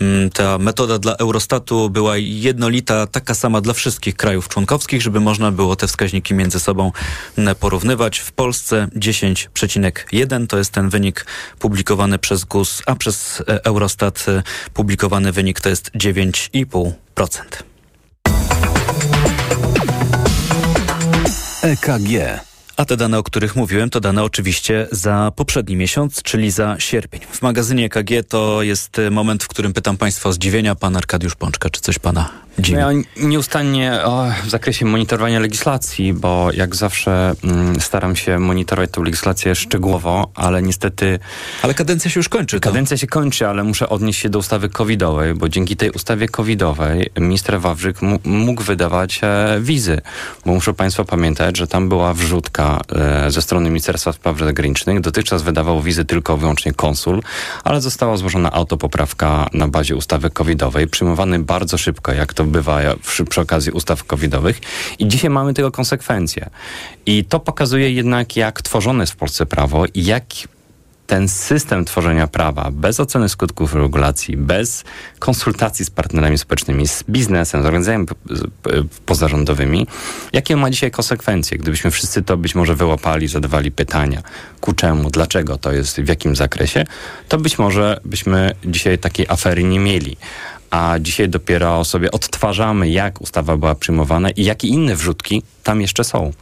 [0.00, 5.50] mm, ta metoda dla Eurostatu była jednolita, taka sama dla wszystkich krajów członkowskich, żeby można
[5.50, 6.92] było te wskaźniki między sobą
[7.38, 8.18] mm, porównywać.
[8.18, 11.26] W Polsce 10,1 to jest ten wynik
[11.58, 14.42] publikowany przez GUS, a przez e, Eurostat e,
[14.74, 17.67] publikowany wynik to jest 9,5%.
[21.62, 22.40] EKG.
[22.78, 27.20] A te dane, o których mówiłem, to dane oczywiście za poprzedni miesiąc, czyli za sierpień.
[27.30, 30.74] W magazynie EKG to jest moment, w którym pytam Państwa o zdziwienia.
[30.74, 32.78] Pan Arkadiusz Pączka, czy coś Pana dziwi?
[32.78, 39.00] Ja nieustannie o, w zakresie monitorowania legislacji, bo jak zawsze mm, staram się monitorować tę
[39.00, 41.18] legislację szczegółowo, ale niestety...
[41.62, 42.60] Ale kadencja się już kończy.
[42.60, 42.68] To.
[42.68, 47.10] Kadencja się kończy, ale muszę odnieść się do ustawy covidowej, bo dzięki tej ustawie covidowej
[47.16, 50.00] minister Wawrzyk mógł wydawać e, wizy,
[50.46, 55.00] bo muszę Państwo pamiętać, że tam była wrzutka e, ze strony Ministerstwa Spraw Zagranicznych.
[55.00, 57.22] Dotychczas wydawał wizy tylko wyłącznie konsul,
[57.64, 63.24] ale została złożona autopoprawka na bazie ustawy covidowej, przyjmowany bardzo szybko, jak to bywa przy,
[63.24, 64.60] przy okazji ustaw covidowych
[64.98, 66.50] i dzisiaj mamy tego konsekwencje.
[67.06, 70.24] I to pokazuje jednak, jak tworzone jest w Polsce prawo i jak
[71.08, 74.84] ten system tworzenia prawa bez oceny skutków regulacji, bez
[75.18, 78.06] konsultacji z partnerami społecznymi, z biznesem, z organizacjami
[79.06, 79.86] pozarządowymi,
[80.32, 81.58] jakie ma dzisiaj konsekwencje?
[81.58, 84.22] Gdybyśmy wszyscy to być może wyłapali, zadawali pytania,
[84.60, 86.84] ku czemu, dlaczego to jest, w jakim zakresie,
[87.28, 90.16] to być może byśmy dzisiaj takiej afery nie mieli
[90.70, 96.04] a dzisiaj dopiero sobie odtwarzamy, jak ustawa była przyjmowana i jakie inne wrzutki tam jeszcze
[96.04, 96.32] są.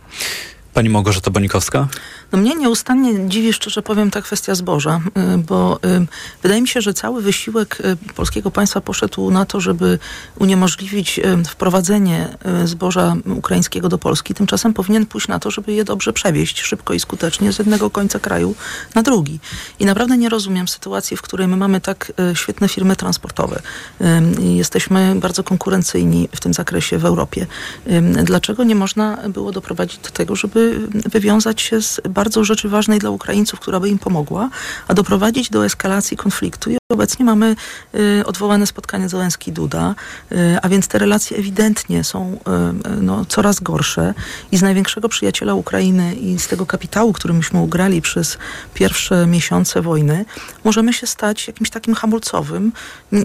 [0.76, 1.88] Pani Małgorzata Bonikowska?
[2.32, 5.00] No mnie nieustannie dziwi, szczerze powiem, ta kwestia zboża,
[5.34, 6.06] y, bo y,
[6.42, 9.98] wydaje mi się, że cały wysiłek y, polskiego państwa poszedł na to, żeby
[10.38, 12.28] uniemożliwić wprowadzenie
[12.64, 14.34] zboża ukraińskiego do Polski.
[14.34, 18.18] Tymczasem powinien pójść na to, żeby je dobrze przewieźć szybko i skutecznie z jednego końca
[18.18, 18.54] kraju
[18.94, 19.40] na drugi.
[19.78, 23.62] I naprawdę nie rozumiem sytuacji, w której my mamy tak świetne firmy transportowe.
[24.40, 27.46] Jesteśmy bardzo konkurencyjni w tym zakresie w Europie.
[28.24, 30.65] Dlaczego nie można było doprowadzić do tego, żeby
[31.12, 34.50] wywiązać się z bardzo rzeczy ważnej dla Ukraińców, która by im pomogła,
[34.88, 36.70] a doprowadzić do eskalacji konfliktu.
[36.92, 37.56] Obecnie mamy
[37.94, 39.94] y, odwołane spotkanie Zełenski-Duda,
[40.32, 42.38] y, a więc te relacje ewidentnie są
[42.98, 44.14] y, no, coraz gorsze
[44.52, 48.38] i z największego przyjaciela Ukrainy i z tego kapitału, który myśmy ugrali przez
[48.74, 50.24] pierwsze miesiące wojny,
[50.64, 52.72] możemy się stać jakimś takim hamulcowym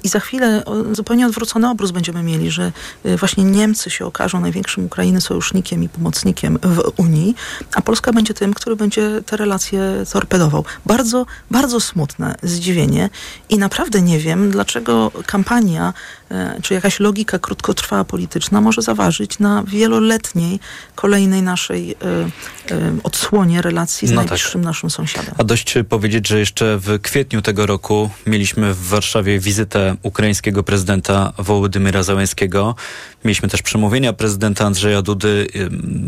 [0.04, 2.72] i za chwilę zupełnie odwrócony obróz będziemy mieli, że
[3.18, 7.36] właśnie Niemcy się okażą największym Ukrainy sojusznikiem i pomocnikiem w Unii,
[7.74, 9.82] a Polska będzie tym, który będzie te relacje
[10.14, 10.66] torpedował.
[10.86, 13.10] Bardzo, bardzo smutne zdziwienie
[13.52, 15.94] i naprawdę nie wiem, dlaczego kampania
[16.62, 20.60] czy jakaś logika krótkotrwała polityczna może zaważyć na wieloletniej
[20.96, 21.96] kolejnej naszej e,
[22.76, 24.66] e, odsłonie relacji z no najbliższym tak.
[24.66, 25.36] naszym sąsiadem.
[25.38, 31.34] A dość powiedzieć, że jeszcze w kwietniu tego roku mieliśmy w Warszawie wizytę ukraińskiego prezydenta
[31.38, 32.76] Wołodymyra Załęskiego.
[33.26, 35.48] Mieliśmy też przemówienia prezydenta Andrzeja Dudy.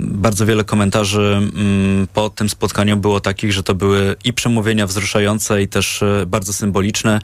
[0.04, 5.62] Bardzo wiele komentarzy mm, po tym spotkaniu było takich, że to były i przemówienia wzruszające
[5.62, 7.20] i też bardzo symboliczne.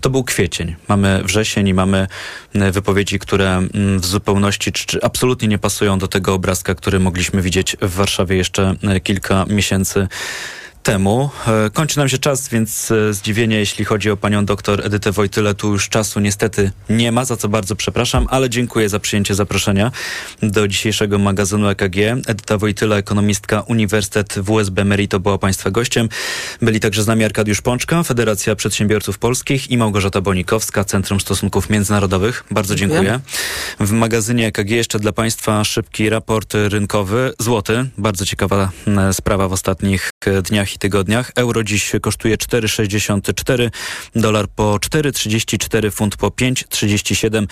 [0.00, 0.76] To był kwiecień.
[0.88, 2.06] Mamy wrzesień i mamy e,
[2.72, 7.42] wypowiedzi, które mm, w zupełności czy, czy absolutnie nie pasują do tego obrazka, który mogliśmy
[7.42, 10.08] widzieć w Warszawie jeszcze e, kilka miesięcy
[10.82, 11.30] temu.
[11.46, 15.54] E, kończy nam się czas, więc e, zdziwienie, jeśli chodzi o panią doktor Edytę Wojtyle,
[15.54, 19.92] tu już czasu niestety nie ma, za co bardzo przepraszam, ale dziękuję za przyjęcie zaproszenia
[20.42, 21.96] do dzisiejszego magazynu EKG.
[22.26, 26.08] Edyta Wojtyla, ekonomistka Uniwersytet WSB Merito była państwa gościem.
[26.62, 32.44] Byli także z nami Arkadiusz Pączka, Federacja Przedsiębiorców Polskich i Małgorzata Bonikowska, Centrum Stosunków Międzynarodowych.
[32.50, 33.00] Bardzo dziękuję.
[33.00, 33.20] dziękuję.
[33.80, 37.32] W magazynie EKG jeszcze dla państwa szybki raport rynkowy.
[37.38, 38.70] Złoty, bardzo ciekawa
[39.12, 40.10] sprawa w ostatnich
[40.42, 41.32] dniach i tygodniach.
[41.34, 43.70] Euro dziś kosztuje 4,64,
[44.14, 47.46] dolar po 4,34, funt po 5,37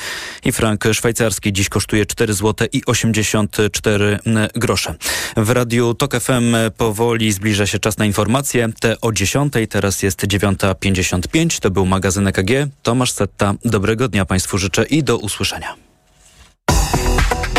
[0.44, 4.18] i frank szwajcarski dziś kosztuje 4 zł i 84
[4.54, 4.94] grosze.
[5.36, 8.68] W radiu TOK FM powoli zbliża się czas na informacje.
[8.80, 11.60] Te o 10, teraz jest 9.55.
[11.60, 12.50] To był magazyn EKG.
[12.82, 13.54] Tomasz Setta.
[13.64, 15.74] Dobrego dnia Państwu życzę i do usłyszenia.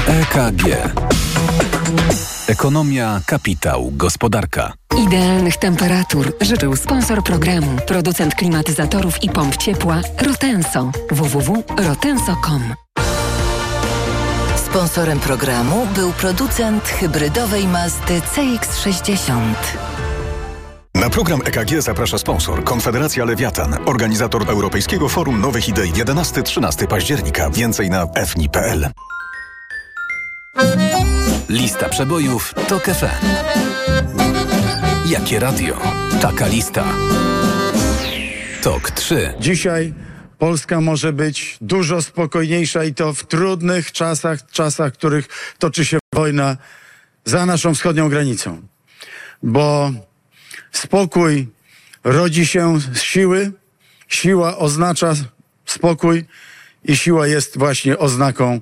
[0.07, 0.65] EKG.
[2.51, 4.73] Ekonomia, kapitał, gospodarka.
[5.07, 10.91] Idealnych temperatur życzył sponsor programu, producent klimatyzatorów i pomp ciepła Rotenso.
[11.11, 12.73] www.rotenso.com
[14.55, 19.41] Sponsorem programu był producent hybrydowej Mazdy CX-60.
[20.95, 27.49] Na program EKG zaprasza sponsor Konfederacja Lewiatan, organizator Europejskiego Forum Nowych Idei 11-13 października.
[27.49, 28.91] Więcej na fni.pl.
[31.51, 33.25] Lista przebojów to FM.
[35.05, 35.81] Jakie radio?
[36.21, 36.85] Taka lista.
[38.61, 39.33] Tok 3.
[39.39, 39.93] Dzisiaj
[40.37, 45.99] Polska może być dużo spokojniejsza i to w trudnych czasach, czasach, w których toczy się
[46.15, 46.57] wojna
[47.25, 48.61] za naszą wschodnią granicą.
[49.43, 49.91] Bo
[50.71, 51.47] spokój
[52.03, 53.51] rodzi się z siły,
[54.07, 55.13] siła oznacza
[55.65, 56.25] spokój
[56.83, 58.61] i siła jest właśnie oznaką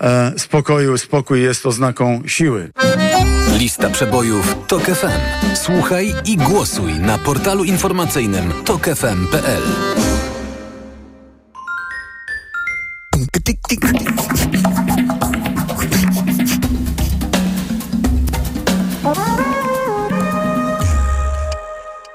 [0.00, 2.70] e, spokoju, spokój jest oznaką siły.
[3.58, 5.54] Lista przebojów TOK FM.
[5.54, 9.62] Słuchaj i głosuj na portalu informacyjnym tokefm.pl.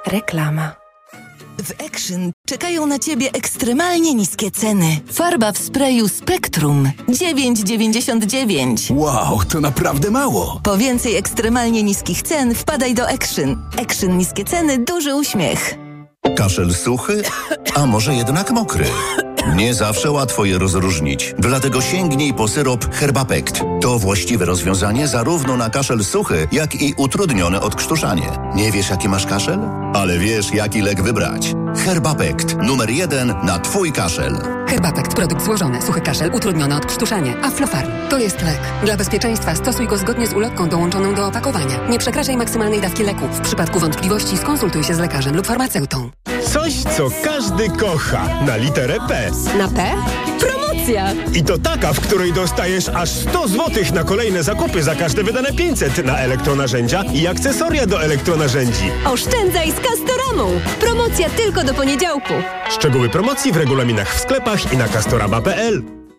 [0.05, 0.82] Reklama.
[1.63, 4.99] W Action czekają na Ciebie ekstremalnie niskie ceny.
[5.11, 8.95] Farba w sprayu Spectrum 9,99.
[8.95, 10.59] Wow, to naprawdę mało.
[10.63, 13.69] Po więcej ekstremalnie niskich cen wpadaj do Action.
[13.81, 15.75] Action niskie ceny, duży uśmiech.
[16.37, 17.23] Kaszel suchy,
[17.75, 18.85] a może jednak mokry?
[19.55, 23.61] Nie zawsze łatwo je rozróżnić, dlatego sięgnij po syrop Herbapekt.
[23.81, 28.29] To właściwe rozwiązanie zarówno na kaszel suchy, jak i utrudnione odkrztuszanie.
[28.55, 29.59] Nie wiesz, jaki masz kaszel?
[29.93, 31.53] Ale wiesz, jaki lek wybrać.
[31.85, 34.62] Herbapekt, numer jeden na Twój kaszel.
[34.73, 37.35] Herbapekt, produkt złożony, suchy kaszel, utrudnione odkrztuszanie.
[37.43, 37.91] Aflofarm.
[38.09, 38.59] To jest lek.
[38.83, 41.87] Dla bezpieczeństwa stosuj go zgodnie z ulotką dołączoną do opakowania.
[41.89, 43.27] Nie przekraczaj maksymalnej dawki leku.
[43.27, 46.09] W przypadku wątpliwości skonsultuj się z lekarzem lub farmaceutą.
[46.53, 48.27] Coś, co każdy kocha.
[48.45, 49.31] Na literę P.
[49.57, 49.95] Na P?
[50.47, 51.13] Promocja!
[51.33, 55.53] I to taka, w której dostajesz aż 100 zł na kolejne zakupy za każde wydane
[55.53, 58.91] 500 na elektronarzędzia i akcesoria do elektronarzędzi.
[59.05, 60.59] Oszczędzaj z Castoramą!
[60.79, 62.33] Promocja tylko do poniedziałku.
[62.69, 66.02] Szczegóły promocji w regulaminach w sklepach i na castorama.pl.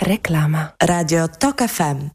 [0.00, 0.74] Reklama.
[0.80, 2.10] Radio TOK FM.